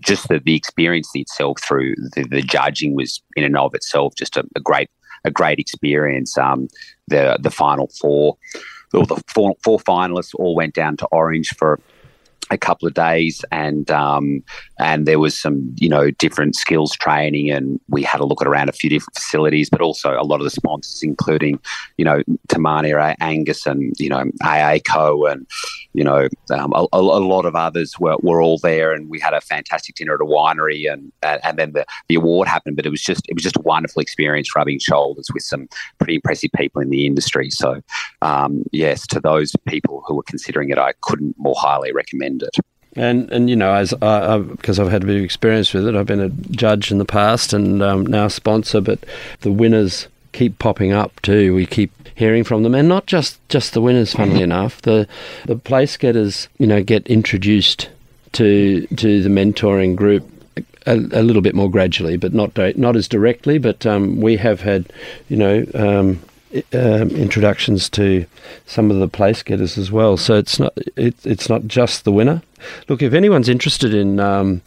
[0.00, 4.36] just the, the experience itself through the, the judging was in and of itself just
[4.36, 4.90] a, a great
[5.24, 6.36] a great experience.
[6.38, 6.68] Um,
[7.08, 8.36] the the final four
[8.92, 11.80] well, the four, four finalists all went down to Orange for
[12.50, 14.42] a couple of days, and um,
[14.78, 18.48] and there was some you know different skills training, and we had a look at
[18.48, 21.60] around a few different facilities, but also a lot of the sponsors, including
[21.96, 25.46] you know Te Mania Angus and you know AACO and
[25.92, 29.34] you know um, a, a, lot of others were, were all there, and we had
[29.34, 32.90] a fantastic dinner at a winery, and and then the, the award happened, but it
[32.90, 36.82] was just it was just a wonderful experience rubbing shoulders with some pretty impressive people
[36.82, 37.50] in the industry.
[37.50, 37.80] So
[38.22, 42.56] um, yes, to those people who were considering it, I couldn't more highly recommend it.
[42.96, 46.06] And and you know, as because I've had a bit of experience with it, I've
[46.06, 48.80] been a judge in the past and um, now a sponsor.
[48.80, 48.98] But
[49.42, 51.54] the winners keep popping up too.
[51.54, 54.12] We keep hearing from them, and not just just the winners.
[54.12, 55.06] Funnily enough, the
[55.46, 57.88] the place getters, you know, get introduced
[58.32, 60.28] to to the mentoring group
[60.86, 63.58] a, a, little bit more gradually, but not not as directly.
[63.58, 64.92] But um, we have had,
[65.28, 66.20] you know, um,
[66.72, 68.26] um, introductions to
[68.66, 70.16] some of the place getters as well.
[70.16, 72.42] So it's not it, it's not just the winner.
[72.88, 74.62] Look, if anyone's interested in um,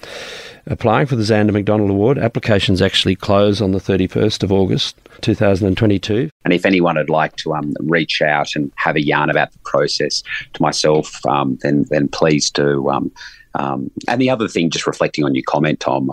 [0.66, 6.30] applying for the Zanda McDonald Award, applications actually close on the 31st of August 2022.
[6.46, 9.60] And if anyone would like to um, reach out and have a yarn about the
[9.60, 12.90] process to myself, um, then then please do.
[12.90, 13.12] Um,
[13.56, 16.10] um, and the other thing, just reflecting on your comment, Tom,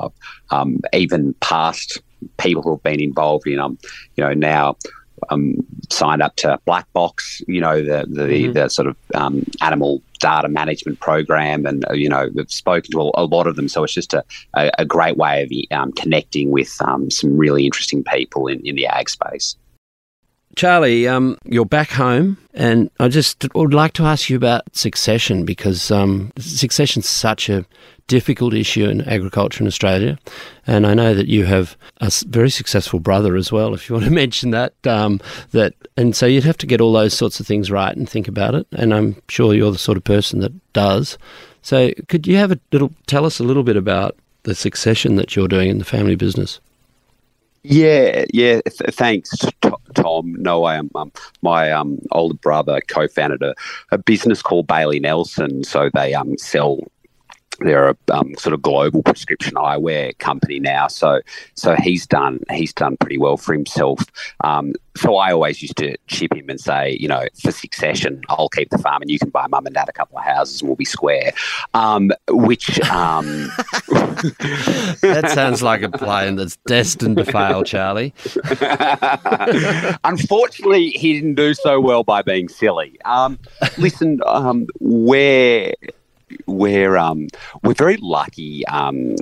[0.92, 2.02] even past
[2.38, 3.78] people who have been involved in, um,
[4.16, 4.76] you know, now
[5.28, 5.56] um,
[5.90, 8.52] signed up to Black Box, you know, the the, mm-hmm.
[8.52, 13.00] the sort of um, animal data management program, and uh, you know, we've spoken to
[13.00, 13.68] a, a, lot of them.
[13.68, 17.64] So it's just a, a, a great way of um, connecting with um, some really
[17.64, 19.56] interesting people in, in the ag space.
[20.56, 25.44] Charlie, um, you're back home, and I just would like to ask you about succession
[25.44, 27.64] because um, succession is such a
[28.10, 30.18] difficult issue in agriculture in Australia.
[30.66, 34.06] And I know that you have a very successful brother as well, if you want
[34.06, 34.74] to mention that.
[34.84, 35.20] Um,
[35.52, 38.26] that and so you'd have to get all those sorts of things right and think
[38.26, 38.66] about it.
[38.72, 41.18] And I'm sure you're the sort of person that does.
[41.62, 45.36] So could you have a little tell us a little bit about the succession that
[45.36, 46.58] you're doing in the family business?
[47.62, 48.60] Yeah, yeah.
[48.62, 49.30] Th- thanks,
[49.94, 50.34] Tom.
[50.38, 50.90] No, I am.
[50.94, 53.54] Um, my um, older brother co-founded a,
[53.90, 55.64] a business called Bailey Nelson.
[55.64, 56.80] So they um, sell
[57.60, 60.88] they're a um, sort of global prescription eyewear company now.
[60.88, 61.20] So
[61.54, 64.04] so he's done he's done pretty well for himself.
[64.44, 68.48] Um, so I always used to chip him and say, you know, for succession, I'll
[68.48, 70.68] keep the farm and you can buy mum and dad a couple of houses and
[70.68, 71.32] we'll be square.
[71.74, 73.24] Um, which um,
[73.88, 78.12] that sounds like a plan that's destined to fail, Charlie.
[80.04, 83.00] Unfortunately, he didn't do so well by being silly.
[83.04, 83.38] Um,
[83.78, 85.74] listen, um, where
[86.46, 87.28] we're um,
[87.62, 88.66] we're very lucky.
[88.66, 89.16] Um,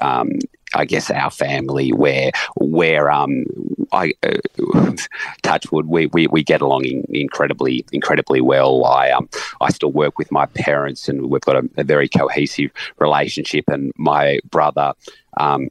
[0.00, 0.30] um,
[0.74, 3.44] I guess our family where where um,
[3.92, 4.94] I uh,
[5.42, 8.84] touchwood we, we, we get along in, incredibly incredibly well.
[8.84, 9.28] I um
[9.60, 13.64] I still work with my parents and we've got a, a very cohesive relationship.
[13.68, 14.92] And my brother
[15.38, 15.68] um,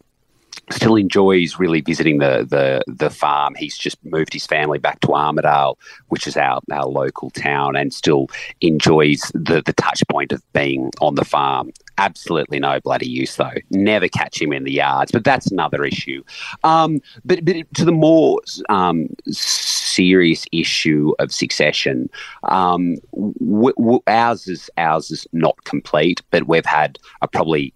[0.69, 3.55] still enjoys really visiting the, the the farm.
[3.55, 5.75] He's just moved his family back to Armidale,
[6.07, 8.27] which is our, our local town, and still
[8.61, 11.71] enjoys the, the touch point of being on the farm.
[11.97, 13.55] Absolutely no bloody use though.
[13.71, 16.23] Never catch him in the yards, but that's another issue.
[16.63, 18.39] Um, but, but to the more
[18.69, 22.09] um, serious issue of succession,
[22.43, 27.73] um, w- w- ours is ours is not complete, but we've had a probably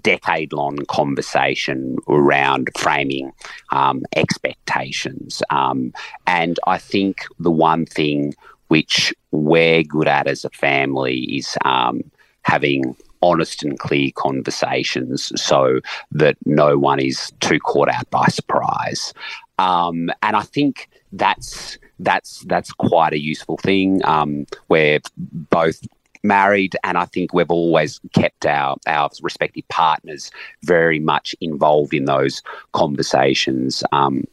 [0.00, 3.32] decade long conversation around framing
[3.70, 5.42] um, expectations.
[5.50, 5.92] Um,
[6.26, 8.34] and I think the one thing
[8.68, 12.02] which we're good at as a family is um,
[12.42, 15.80] having honest and clear conversations so
[16.10, 19.14] that no one is too caught out by surprise.
[19.58, 24.04] Um, and I think that's that's that's quite a useful thing.
[24.04, 25.80] Um, we're both
[26.22, 30.30] married, and I think we've always kept our our respective partners
[30.64, 32.42] very much involved in those
[32.72, 33.82] conversations.
[33.92, 34.24] Um,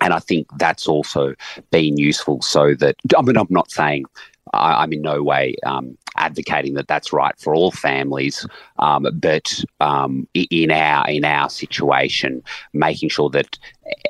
[0.00, 1.34] and I think that's also
[1.70, 4.04] been useful so that, I mean, I'm not saying
[4.52, 8.46] I, am in no way um, advocating that that's right for all families,
[8.78, 13.58] um, but um, in our in our situation, making sure that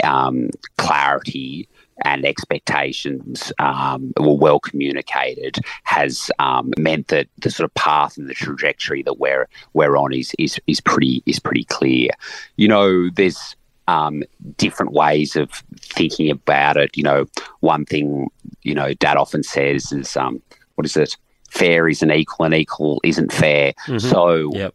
[0.03, 1.69] um, clarity
[2.03, 8.29] and expectations um, were well communicated has um, meant that the sort of path and
[8.29, 12.11] the trajectory that we're we're on is is is pretty is pretty clear.
[12.57, 14.23] You know, there's um,
[14.57, 16.97] different ways of thinking about it.
[16.97, 17.27] You know,
[17.61, 18.29] one thing
[18.63, 20.43] you know Dad often says is, um,
[20.75, 21.17] "What is it?
[21.51, 23.99] Fair isn't equal, and equal isn't fair." Mm-hmm.
[23.99, 24.75] So, yep.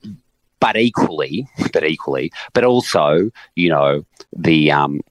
[0.59, 4.05] but equally, but equally, but also, you know,
[4.35, 5.01] the um,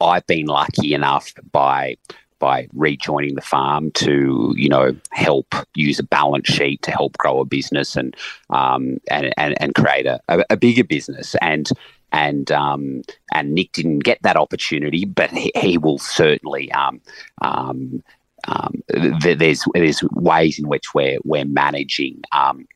[0.00, 1.96] I've been lucky enough by
[2.38, 7.40] by rejoining the farm to you know help use a balance sheet to help grow
[7.40, 8.14] a business and
[8.50, 11.70] um, and, and and create a, a, bigger business and
[12.12, 13.02] and um,
[13.32, 16.70] and Nick didn't get that opportunity, but he, he will certainly.
[16.72, 17.00] Um,
[17.42, 18.02] um,
[18.46, 22.66] um there's there's ways in which we're we're managing um,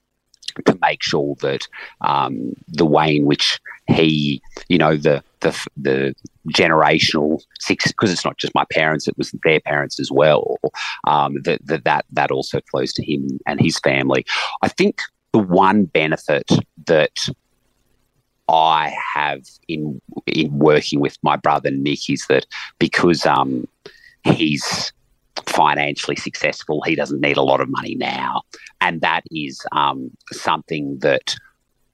[0.64, 1.66] to make sure that
[2.00, 6.14] um, the way in which he, you know, the the the
[6.48, 10.58] generational six because it's not just my parents; it was their parents as well.
[11.06, 14.24] Um, that that that also flows to him and his family.
[14.62, 15.00] I think
[15.32, 16.50] the one benefit
[16.86, 17.28] that
[18.48, 22.46] I have in in working with my brother Nick is that
[22.78, 23.68] because um,
[24.24, 24.92] he's
[25.58, 28.42] financially successful, he doesn't need a lot of money now,
[28.80, 31.34] and that is um, something that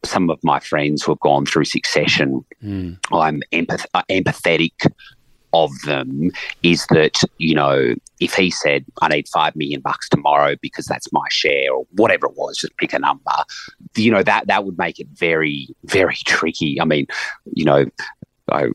[0.04, 2.98] some of my friends who have gone through succession, mm.
[3.10, 4.86] I'm empath- uh, empathetic
[5.54, 6.30] of them
[6.62, 11.12] is that you know if he said I need five million bucks tomorrow because that's
[11.12, 13.38] my share or whatever it was, just pick a number.
[13.96, 16.80] You know that that would make it very very tricky.
[16.80, 17.06] I mean,
[17.54, 17.86] you know,
[18.50, 18.66] I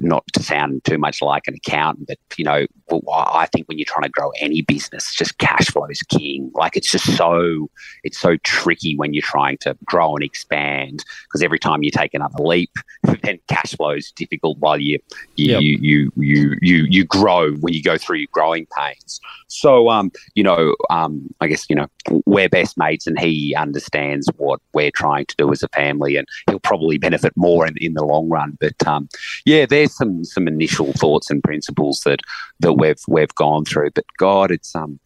[0.00, 2.66] not to sound too much like an accountant, but you know,
[3.12, 6.50] I think when you're trying to grow any business, just cash flow is king.
[6.54, 7.70] Like it's just so
[8.02, 12.14] it's so tricky when you're trying to grow and expand because every time you take
[12.14, 12.70] another leap,
[13.22, 14.98] then cash flow is difficult while you
[15.36, 15.62] you, yep.
[15.62, 19.20] you you you you you grow when you go through your growing pains.
[19.48, 21.86] So um, you know, um, I guess you know
[22.26, 26.26] we're best mates, and he understands what we're trying to do as a family, and
[26.48, 28.56] he'll probably benefit more in, in the long run.
[28.60, 29.08] But um,
[29.44, 32.20] yeah, there's some some initial thoughts and principles that
[32.60, 33.90] that we've we've gone through.
[33.90, 35.00] But God, it's um,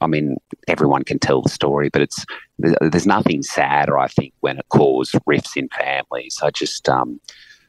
[0.00, 0.36] I mean,
[0.68, 2.24] everyone can tell the story, but it's
[2.58, 6.38] there's nothing sadder, I think, when it causes rifts in families.
[6.42, 7.20] I just um,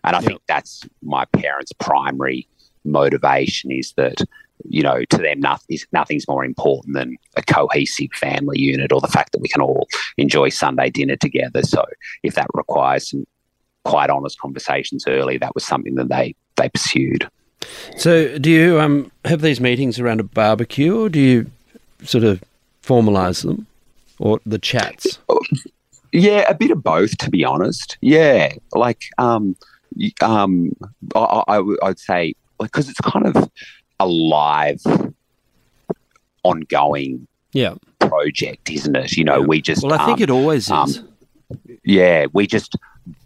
[0.04, 0.28] and I yep.
[0.28, 2.48] think that's my parents' primary
[2.86, 4.22] motivation is that
[4.70, 9.08] you know to them nothing, nothing's more important than a cohesive family unit or the
[9.08, 9.88] fact that we can all
[10.18, 11.64] enjoy Sunday dinner together.
[11.64, 11.84] So
[12.22, 13.26] if that requires some
[13.86, 17.30] quite honest conversations early, that was something that they they pursued.
[17.98, 21.52] So, do you um, have these meetings around a barbecue, or do you
[22.04, 22.44] sort of
[22.84, 23.68] formalise them,
[24.20, 25.20] or the chats?
[26.12, 27.98] Yeah, a bit of both, to be honest.
[28.02, 29.56] Yeah, like um,
[30.22, 30.76] um,
[31.16, 33.50] I, I, I'd say because it's kind of
[34.00, 34.82] a live,
[36.44, 39.14] ongoing, yeah, project, isn't it?
[39.14, 39.46] You know, yeah.
[39.46, 41.04] we just well, I think um, it always um, is.
[41.84, 42.76] yeah, we just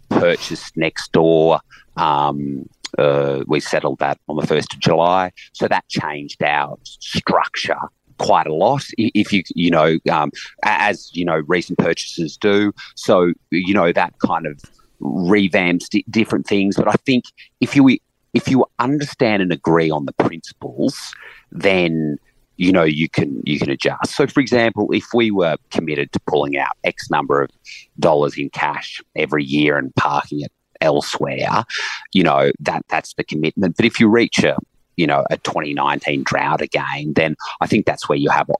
[0.08, 1.60] purchased next door.
[1.96, 5.32] Um, uh, we settled that on the 1st of July.
[5.52, 7.78] So that changed our structure
[8.18, 8.84] quite a lot.
[8.98, 10.30] If you you know um,
[10.64, 12.72] as you know recent purchases do.
[12.96, 14.60] So you know that kind of
[15.00, 16.76] revamps d- different things.
[16.76, 17.24] But i think
[17.60, 17.98] if you
[18.34, 21.14] if you understand and agree on the principles
[21.50, 22.18] then
[22.56, 24.16] you know you can you can adjust.
[24.16, 27.50] So for example if we were committed to pulling out x number of
[27.98, 31.64] dollars in cash every year and parking it elsewhere,
[32.12, 33.76] you know, that that's the commitment.
[33.76, 34.56] But if you reach a,
[34.96, 38.50] you know, a 2019 drought again, then I think that's where you have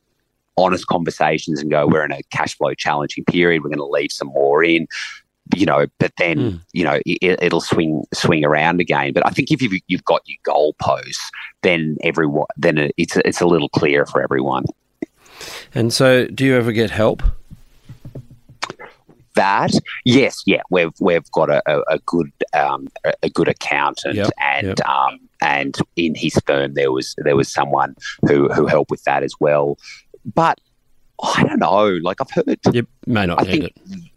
[0.56, 3.62] honest conversations and go, we're in a cash flow challenging period.
[3.62, 4.88] We're going to leave some more in
[5.56, 6.60] you know, but then mm.
[6.72, 9.12] you know it, will swing swing around again.
[9.12, 11.16] But I think if you've, you've got your goalposts,
[11.62, 14.64] then everyone then it's it's a little clearer for everyone.
[15.74, 17.22] And so, do you ever get help?
[19.38, 19.72] That,
[20.04, 22.88] yes, yeah, we've we've got a, a, a good um,
[23.22, 24.88] a good accountant, yep, and yep.
[24.88, 27.94] Um, and in his firm there was there was someone
[28.26, 29.78] who who helped with that as well.
[30.24, 30.60] But
[31.22, 34.10] I don't know, like I've heard, you may not I need think, it.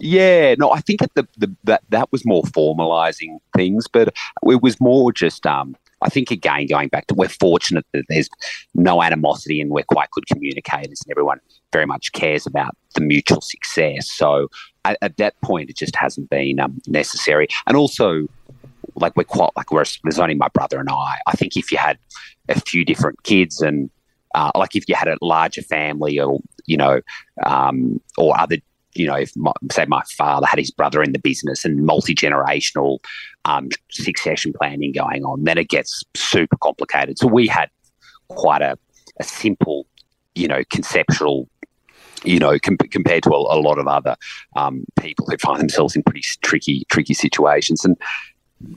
[0.00, 4.14] Yeah, no, I think at the, the that that was more formalizing things, but
[4.48, 8.28] it was more just um I think again, going back to we're fortunate that there's
[8.74, 11.40] no animosity and we're quite good communicators and everyone
[11.72, 14.10] very much cares about the mutual success.
[14.10, 14.48] So
[14.84, 17.48] at, at that point, it just hasn't been um, necessary.
[17.66, 18.26] And also,
[18.94, 21.18] like we're quite like we're there's only my brother and I.
[21.26, 21.98] I think if you had
[22.48, 23.90] a few different kids and
[24.34, 27.00] uh, like if you had a larger family or you know
[27.44, 28.56] um, or other
[28.98, 32.14] you know, if my, say my father had his brother in the business and multi
[32.14, 32.98] generational
[33.44, 37.18] um, succession planning going on, then it gets super complicated.
[37.18, 37.70] So we had
[38.28, 38.78] quite a,
[39.20, 39.86] a simple,
[40.34, 41.48] you know, conceptual.
[42.24, 44.16] You know, com- compared to a, a, lot of other
[44.56, 47.84] um, people who find themselves in pretty tricky, tricky situations.
[47.84, 47.96] And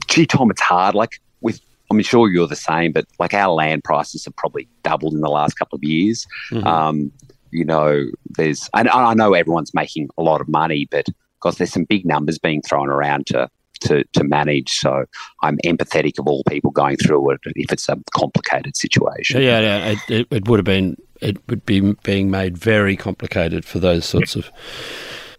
[0.06, 0.94] gee, Tom, it's hard.
[0.94, 1.60] Like with
[1.92, 5.28] I'm sure you're the same, but like our land prices have probably doubled in the
[5.28, 6.26] last couple of years.
[6.50, 6.66] Mm-hmm.
[6.66, 7.12] Um,
[7.52, 11.06] you know, there's, and I know everyone's making a lot of money, but
[11.40, 13.48] because there's some big numbers being thrown around to,
[13.80, 14.70] to, to manage.
[14.70, 15.04] So
[15.42, 19.42] I'm empathetic of all people going through it if it's a complicated situation.
[19.42, 23.64] Yeah, yeah, it, it, it would have been, it would be being made very complicated
[23.64, 24.50] for those sorts of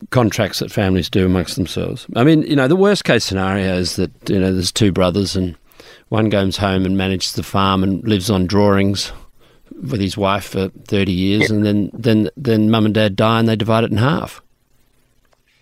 [0.09, 2.05] contracts that families do amongst themselves.
[2.15, 5.35] I mean, you know, the worst case scenario is that, you know, there's two brothers
[5.35, 5.55] and
[6.09, 9.13] one goes home and manages the farm and lives on drawings
[9.81, 13.47] with his wife for 30 years, and then, then, then mum and dad die and
[13.47, 14.41] they divide it in half.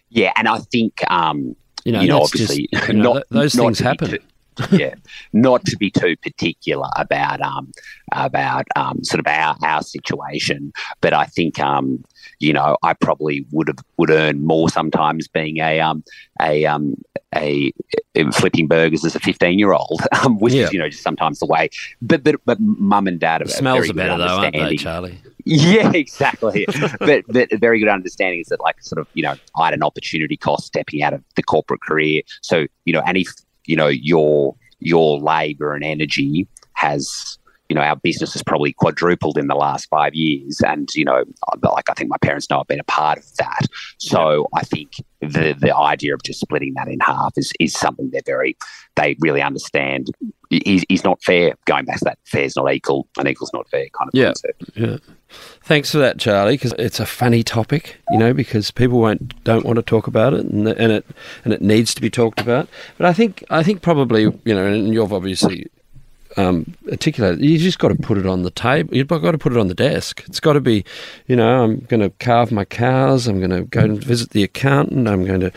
[0.09, 1.55] Yeah, and I think, um,
[1.85, 4.09] you know, you know obviously, just, you know, not, those not things happen.
[4.09, 4.19] Too,
[4.71, 4.95] yeah,
[5.33, 7.71] not to be too particular about um,
[8.11, 12.03] about um, sort of our, our situation, but I think um,
[12.39, 16.03] you know I probably would have would earn more sometimes being a um,
[16.41, 16.95] a um,
[17.33, 17.71] a,
[18.15, 20.65] a flipping burgers as a fifteen year old, um, which yeah.
[20.65, 21.69] is you know just sometimes the way.
[22.01, 25.19] But but but mum and dad are the smells are better though, aren't they, Charlie?
[25.43, 26.67] Yeah, exactly.
[26.99, 29.73] but but a very good understanding is that like sort of you know I had
[29.73, 33.27] an opportunity cost stepping out of the corporate career, so you know if
[33.65, 37.37] you know your your labor and energy has
[37.71, 40.61] you know, our business has probably quadrupled in the last five years.
[40.67, 41.23] And, you know,
[41.63, 43.65] like I think my parents know I've been a part of that.
[43.97, 44.49] So.
[44.53, 44.91] I think
[45.21, 48.57] the the idea of just splitting that in half is, is something they're very,
[48.95, 50.07] they really understand
[50.49, 51.55] is, is not fair.
[51.65, 54.25] Going back to that fair is not equal and equal's not fair kind of yeah.
[54.25, 54.63] concept.
[54.75, 54.97] Yeah.
[55.63, 59.65] Thanks for that, Charlie, because it's a funny topic, you know, because people won't don't
[59.65, 61.05] want to talk about it, and, and it
[61.45, 62.67] and it needs to be talked about.
[62.97, 65.67] But I think I think probably you know, and you've obviously
[66.37, 67.43] um, articulated.
[67.43, 68.95] You just got to put it on the table.
[68.95, 70.23] You've got to put it on the desk.
[70.27, 70.85] It's got to be,
[71.27, 73.27] you know, I'm going to calve my cows.
[73.27, 75.07] I'm going to go and visit the accountant.
[75.07, 75.51] I'm going to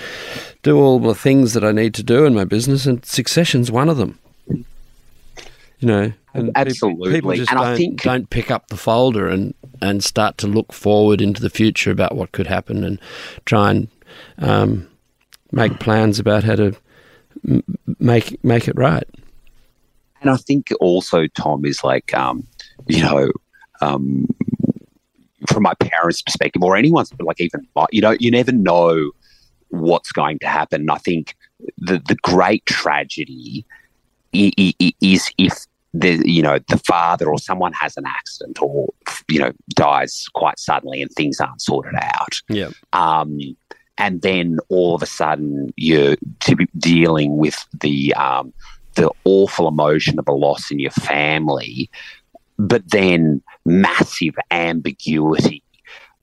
[0.62, 3.88] do all the things that I need to do in my business, and succession's one
[3.88, 4.18] of them.
[4.48, 7.12] You know, and absolutely.
[7.12, 10.38] People, people just and don't, I think don't pick up the folder and and start
[10.38, 12.98] to look forward into the future about what could happen and
[13.44, 13.88] try and
[14.38, 14.88] um,
[15.52, 16.74] make plans about how to
[17.46, 17.62] m-
[17.98, 19.06] make make it right.
[20.24, 22.46] And I think also, Tom, is like, um,
[22.86, 23.30] you know,
[23.82, 24.26] um,
[25.46, 29.10] from my parents' perspective or anyone's, like even, my you know, you never know
[29.68, 30.88] what's going to happen.
[30.88, 31.36] I think
[31.76, 33.66] the, the great tragedy
[34.32, 38.92] is if the you know the father or someone has an accident or
[39.28, 42.40] you know dies quite suddenly and things aren't sorted out.
[42.48, 42.70] Yeah.
[42.94, 43.38] Um,
[43.98, 48.52] and then all of a sudden you're to dealing with the um,
[48.94, 51.90] the awful emotion of a loss in your family,
[52.58, 55.62] but then massive ambiguity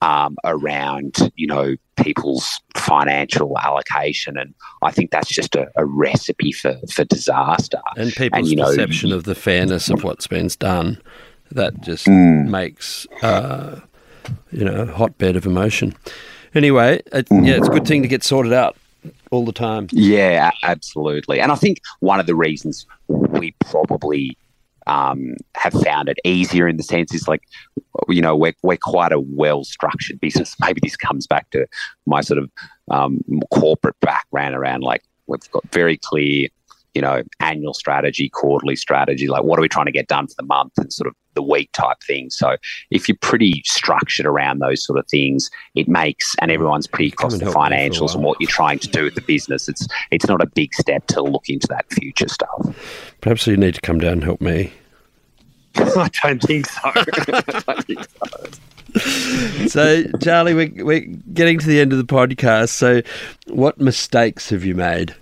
[0.01, 4.37] um, around, you know, people's financial allocation.
[4.37, 7.81] And I think that's just a, a recipe for, for disaster.
[7.97, 11.01] And people's and, you know, perception of the fairness of what's been done.
[11.51, 12.47] That just mm.
[12.47, 13.81] makes, uh,
[14.51, 15.93] you know, a hotbed of emotion.
[16.55, 18.77] Anyway, it, yeah, it's a good thing to get sorted out
[19.31, 19.87] all the time.
[19.91, 21.39] Yeah, absolutely.
[21.39, 24.37] And I think one of the reasons we probably
[24.87, 27.43] um, have found it easier in the sense is like,
[28.09, 30.55] you know, we're, we're quite a well structured business.
[30.59, 31.67] Maybe this comes back to
[32.05, 32.51] my sort of
[32.89, 36.47] um, corporate background around like, we've got very clear
[36.93, 40.35] you know, annual strategy, quarterly strategy, like what are we trying to get done for
[40.37, 42.29] the month and sort of the week type thing.
[42.29, 42.57] So
[42.89, 47.37] if you're pretty structured around those sort of things, it makes and everyone's pretty across
[47.37, 49.69] the financials and what you're trying to do with the business.
[49.69, 53.15] It's it's not a big step to look into that future stuff.
[53.21, 54.73] Perhaps you need to come down and help me.
[55.75, 56.91] I don't think so.
[56.93, 59.67] don't think so.
[59.67, 62.69] so, Charlie, we're, we're getting to the end of the podcast.
[62.69, 63.01] So,
[63.47, 65.15] what mistakes have you made?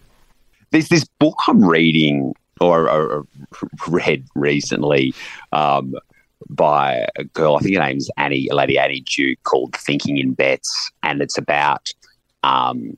[0.72, 3.28] There's this book I'm reading or, or
[3.88, 5.14] read recently
[5.52, 5.96] um,
[6.50, 7.56] by a girl.
[7.56, 11.94] I think her name's Annie, Lady Annie Duke, called "Thinking in Bets," and it's about
[12.44, 12.98] um,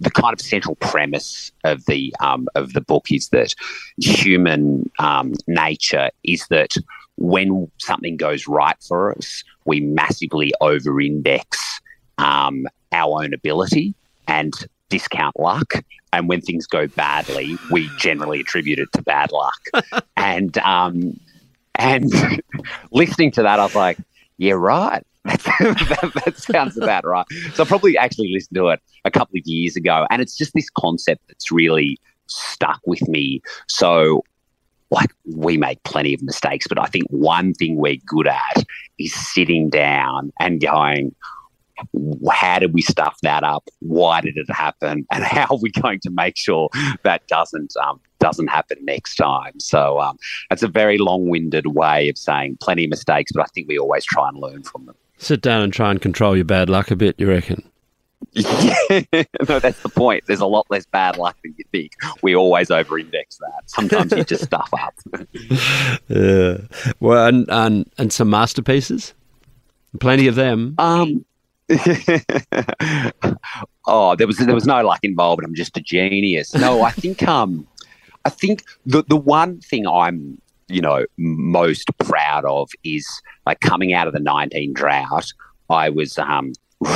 [0.00, 3.54] the kind of central premise of the um, of the book is that
[3.98, 6.74] human um, nature is that
[7.16, 11.80] when something goes right for us, we massively over-index
[12.18, 13.94] um, our own ability
[14.26, 14.52] and
[14.88, 15.74] discount luck.
[16.12, 20.04] And when things go badly, we generally attribute it to bad luck.
[20.16, 21.18] and um,
[21.76, 22.12] and
[22.92, 23.98] listening to that, I was like,
[24.38, 25.02] yeah, right.
[25.24, 27.26] that, that, sounds about right.
[27.54, 30.52] So I probably actually listened to it a couple of years ago, and it's just
[30.52, 33.40] this concept that's really stuck with me.
[33.68, 34.24] So,
[34.90, 38.64] like, we make plenty of mistakes, but I think one thing we're good at
[38.98, 41.14] is sitting down and going,
[42.30, 43.68] how did we stuff that up?
[43.80, 45.06] Why did it happen?
[45.12, 46.68] And how are we going to make sure
[47.02, 49.58] that doesn't um, doesn't happen next time?
[49.60, 50.16] So um,
[50.50, 54.04] it's a very long-winded way of saying plenty of mistakes, but I think we always
[54.04, 54.94] try and learn from them.
[55.18, 57.18] Sit down and try and control your bad luck a bit.
[57.18, 57.62] You reckon?
[58.32, 58.74] Yeah,
[59.48, 60.24] no, that's the point.
[60.26, 61.92] There's a lot less bad luck than you think.
[62.22, 63.62] We always over-index that.
[63.66, 64.94] Sometimes you just stuff up.
[66.08, 66.58] yeah.
[67.00, 69.14] Well, and, and and some masterpieces.
[70.00, 70.74] Plenty of them.
[70.78, 71.24] Um,
[73.86, 75.44] oh, there was there was no luck involved.
[75.44, 76.54] I'm just a genius.
[76.54, 77.66] No, I think um,
[78.24, 83.06] I think the the one thing I'm you know most proud of is
[83.46, 85.32] like coming out of the 19 drought.
[85.70, 86.52] I was um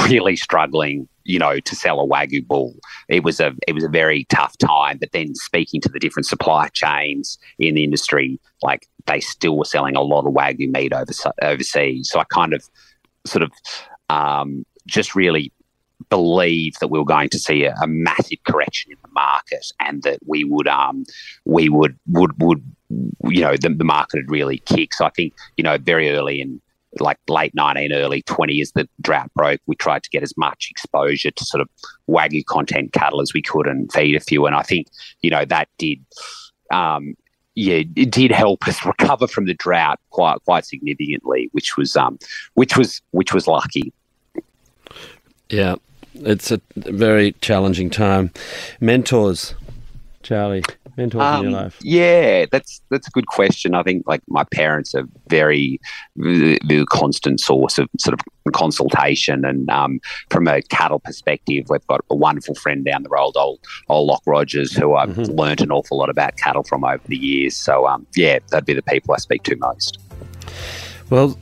[0.09, 2.75] really struggling you know to sell a wagyu bull
[3.09, 6.27] it was a it was a very tough time but then speaking to the different
[6.27, 10.93] supply chains in the industry like they still were selling a lot of wagyu meat
[10.93, 11.12] over,
[11.43, 12.69] overseas so i kind of
[13.25, 13.51] sort of
[14.09, 15.53] um, just really
[16.09, 20.03] believe that we were going to see a, a, massive correction in the market and
[20.03, 21.05] that we would um
[21.47, 22.63] we would would would
[23.25, 24.95] you know the, the market had really kicked.
[24.95, 26.61] So i think you know very early in
[27.01, 29.61] like late 19 early 20 as the drought broke.
[29.67, 31.69] We tried to get as much exposure to sort of
[32.09, 34.47] wagyu content cattle as we could and feed a few.
[34.47, 34.89] And i think
[35.23, 36.05] you know that did
[36.71, 37.15] um
[37.57, 42.19] yeah, it did help us recover from the drought quite quite significantly, which was um,
[42.53, 43.93] which was which was lucky.
[45.49, 45.76] Yeah,
[46.14, 48.32] it's a very challenging time.
[48.80, 49.55] Mentors,
[50.22, 50.64] Charlie,
[50.97, 51.78] mentors um, in your um, life.
[51.82, 53.74] Yeah, that's that's a good question.
[53.74, 55.80] I think like my parents are very,
[56.16, 62.01] very constant source of sort of consultation, and um, from a cattle perspective, we've got
[62.11, 65.32] a wonderful friend down the road, old old Lock Rogers, who I've mm-hmm.
[65.32, 67.57] learned an awful lot about cattle from over the years.
[67.57, 69.99] So um, yeah, that'd be the people I speak to most.
[71.11, 71.38] Well,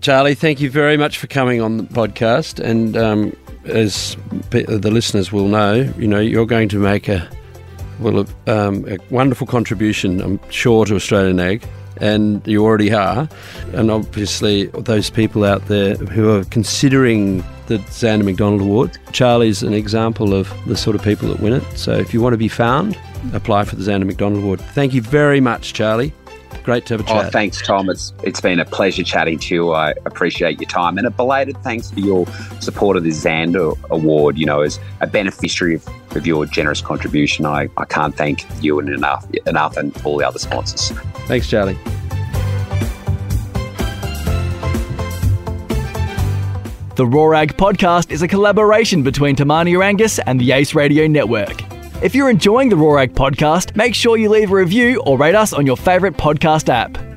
[0.00, 3.36] Charlie, thank you very much for coming on the podcast, and um,
[3.66, 4.16] as
[4.50, 7.28] the listeners will know, you know, you're going to make a
[8.00, 11.64] well um, a wonderful contribution, I'm sure, to Australian Ag,
[11.98, 13.28] and you already are.
[13.72, 19.72] And obviously, those people out there who are considering the Zanda McDonald Award, Charlie's an
[19.72, 21.64] example of the sort of people that win it.
[21.76, 22.98] So if you want to be found,
[23.32, 24.60] apply for the Zanda McDonald Award.
[24.60, 26.12] Thank you very much, Charlie.
[26.62, 27.26] Great to have a oh, chat.
[27.26, 27.90] Oh, thanks, Tom.
[27.90, 29.72] It's it's been a pleasure chatting to you.
[29.72, 32.26] I appreciate your time and a belated thanks for your
[32.60, 34.38] support of the Zanda Award.
[34.38, 38.80] You know, as a beneficiary of, of your generous contribution, I, I can't thank you
[38.80, 40.90] enough enough and all the other sponsors.
[41.26, 41.78] Thanks, Charlie.
[46.96, 51.08] The Raw Ag podcast is a collaboration between Te Mania Angus and the Ace Radio
[51.08, 51.73] Network.
[52.02, 55.34] If you're enjoying the Raw Ag podcast, make sure you leave a review or rate
[55.34, 57.13] us on your favourite podcast app.